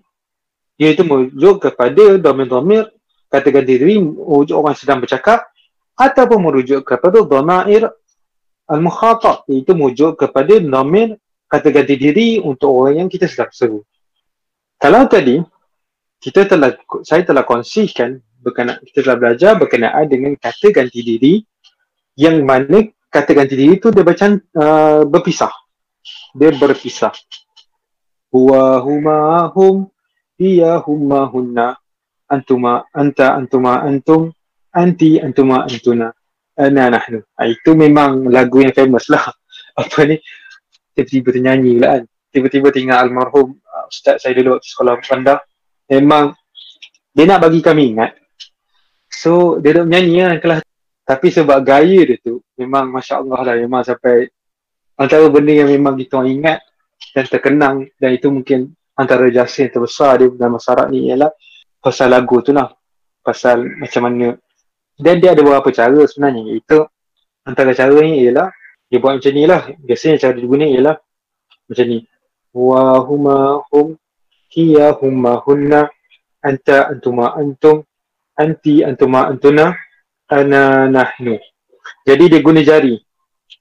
iaitu 0.78 1.02
merujuk 1.02 1.66
kepada 1.66 2.22
dhamir-dhamir 2.22 2.86
kata 3.26 3.48
ganti 3.50 3.74
diri 3.74 3.98
merujuk 3.98 4.54
orang 4.54 4.78
sedang 4.78 5.02
bercakap 5.02 5.50
ataupun 5.98 6.38
merujuk 6.38 6.86
kepada 6.86 7.18
dhamair 7.26 7.90
al-mukhatab 8.70 9.42
iaitu 9.50 9.74
merujuk 9.74 10.14
kepada 10.22 10.62
dhamir 10.62 11.18
kata 11.46 11.68
ganti 11.70 11.94
diri 11.98 12.28
untuk 12.42 12.70
orang 12.70 13.06
yang 13.06 13.08
kita 13.10 13.30
sedang 13.30 13.50
seru. 13.54 13.80
Kalau 14.76 15.06
tadi 15.06 15.40
kita 16.20 16.48
telah 16.48 16.74
saya 17.04 17.22
telah 17.22 17.44
kongsikan 17.44 18.16
berkenaan 18.40 18.80
kita 18.86 19.04
telah 19.04 19.18
belajar 19.18 19.52
berkenaan 19.58 20.06
dengan 20.06 20.32
kata 20.38 20.70
ganti 20.70 21.00
diri 21.02 21.34
yang 22.16 22.40
mana 22.46 22.86
kata 23.12 23.30
ganti 23.36 23.54
diri 23.56 23.76
itu 23.80 23.88
dia 23.92 24.04
macam 24.04 24.40
uh, 24.56 25.02
berpisah. 25.08 25.52
Dia 26.36 26.52
berpisah. 26.52 27.12
Huwa 28.32 28.80
huma 28.84 29.48
hum 29.52 29.88
hiya 30.36 30.80
huma 30.84 31.28
hunna 31.28 31.76
antuma 32.28 32.84
anta 32.92 33.36
antuma 33.36 33.80
antum 33.84 34.32
anti 34.72 35.16
antuma 35.20 35.64
antuna. 35.64 36.12
Ana 36.56 36.88
nahnu. 36.88 37.20
Ha, 37.36 37.44
itu 37.52 37.76
memang 37.76 38.32
lagu 38.32 38.64
yang 38.64 38.72
famous 38.72 39.12
lah. 39.12 39.28
Apa 39.80 40.08
ni? 40.08 40.16
Tiba-tiba 40.96 41.28
ternyanyi 41.36 41.76
pula 41.76 41.88
kan. 42.00 42.02
Tiba-tiba 42.32 42.68
tinggal 42.72 43.04
almarhum 43.04 43.60
uh, 43.60 43.84
ustaz 43.92 44.24
saya 44.24 44.32
dulu 44.36 44.56
waktu 44.56 44.68
sekolah 44.68 44.96
rendah 45.04 45.40
memang 45.90 46.34
dia 47.16 47.24
nak 47.24 47.40
bagi 47.46 47.60
kami 47.64 47.96
ingat. 47.96 48.12
So 49.08 49.62
dia 49.62 49.72
duduk 49.72 49.88
menyanyi 49.88 50.26
lah 50.26 50.38
kelas 50.38 50.60
tapi 51.06 51.30
sebab 51.30 51.62
gaya 51.62 52.02
dia 52.02 52.18
tu 52.18 52.42
memang 52.58 52.90
Masya 52.90 53.22
Allah 53.22 53.40
lah 53.46 53.54
memang 53.54 53.86
sampai 53.86 54.26
antara 54.98 55.28
benda 55.30 55.54
yang 55.54 55.70
memang 55.70 55.94
kita 55.94 56.18
orang 56.18 56.34
ingat 56.34 56.58
dan 57.14 57.24
terkenang. 57.30 57.76
Dan 57.94 58.10
itu 58.16 58.26
mungkin 58.32 58.74
antara 58.98 59.30
jasa 59.30 59.68
yang 59.68 59.72
terbesar 59.76 60.18
dia 60.18 60.28
dalam 60.34 60.58
masyarakat 60.58 60.86
ni 60.90 61.12
ialah 61.12 61.30
pasal 61.78 62.10
lagu 62.10 62.42
tu 62.42 62.50
lah. 62.50 62.74
Pasal 63.22 63.62
macam 63.78 64.02
mana. 64.08 64.34
Dan 64.98 65.22
dia 65.22 65.36
ada 65.36 65.46
beberapa 65.46 65.70
cara 65.70 66.00
sebenarnya. 66.08 66.42
Iaitu 66.50 66.78
antara 67.46 67.70
cara 67.76 67.94
ni 68.02 68.26
ialah 68.26 68.48
dia 68.90 68.98
buat 68.98 69.22
macam 69.22 69.32
ni 69.32 69.44
lah. 69.46 69.62
Biasanya 69.78 70.16
cara 70.18 70.34
dia 70.34 70.48
guna 70.48 70.66
ialah 70.66 70.96
macam 71.70 71.86
ni. 71.86 71.98
Wa 72.50 72.98
huma 73.04 73.62
hum 73.70 73.94
hiya 74.52 74.94
huma 74.98 75.42
hunna. 75.42 75.90
Anta 76.42 76.90
antuma 76.90 77.34
antum. 77.34 77.82
Anti 78.38 78.84
antuma 78.86 79.26
antuna. 79.26 79.74
Ana 80.30 80.90
nahnu. 80.90 81.38
Jadi 82.06 82.24
dia 82.30 82.40
guna 82.42 82.62
jari. 82.62 82.98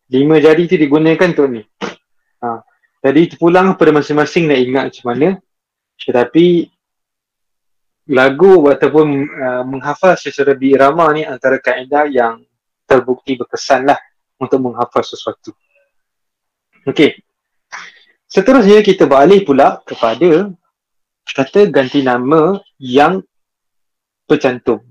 Lima 0.09 0.37
jari 0.37 0.69
tu 0.69 0.77
digunakan 0.77 1.33
untuk 1.33 1.49
ni. 1.49 1.61
Ha. 2.45 2.61
jadi 3.01 3.33
terpulang 3.33 3.73
pada 3.73 3.89
masing-masing 3.89 4.45
nak 4.45 4.59
ingat 4.61 4.83
macam 4.89 5.05
mana. 5.09 5.29
Tetapi 5.97 6.45
lagu 8.13 8.69
ataupun 8.69 9.07
uh, 9.25 9.63
menghafal 9.65 10.13
secara 10.13 10.53
birama 10.53 11.09
ni 11.09 11.25
antara 11.25 11.57
kaedah 11.57 12.05
yang 12.05 12.45
terbukti 12.85 13.33
berkesan 13.33 13.89
lah 13.89 13.97
untuk 14.37 14.61
menghafal 14.61 15.01
sesuatu. 15.01 15.53
Okey. 16.85 17.17
Seterusnya 18.29 18.85
kita 18.85 19.09
beralih 19.09 19.41
pula 19.41 19.81
kepada 19.81 20.53
kata 21.33 21.67
ganti 21.71 22.01
nama 22.03 22.59
yang 22.77 23.23
bercantum. 24.29 24.81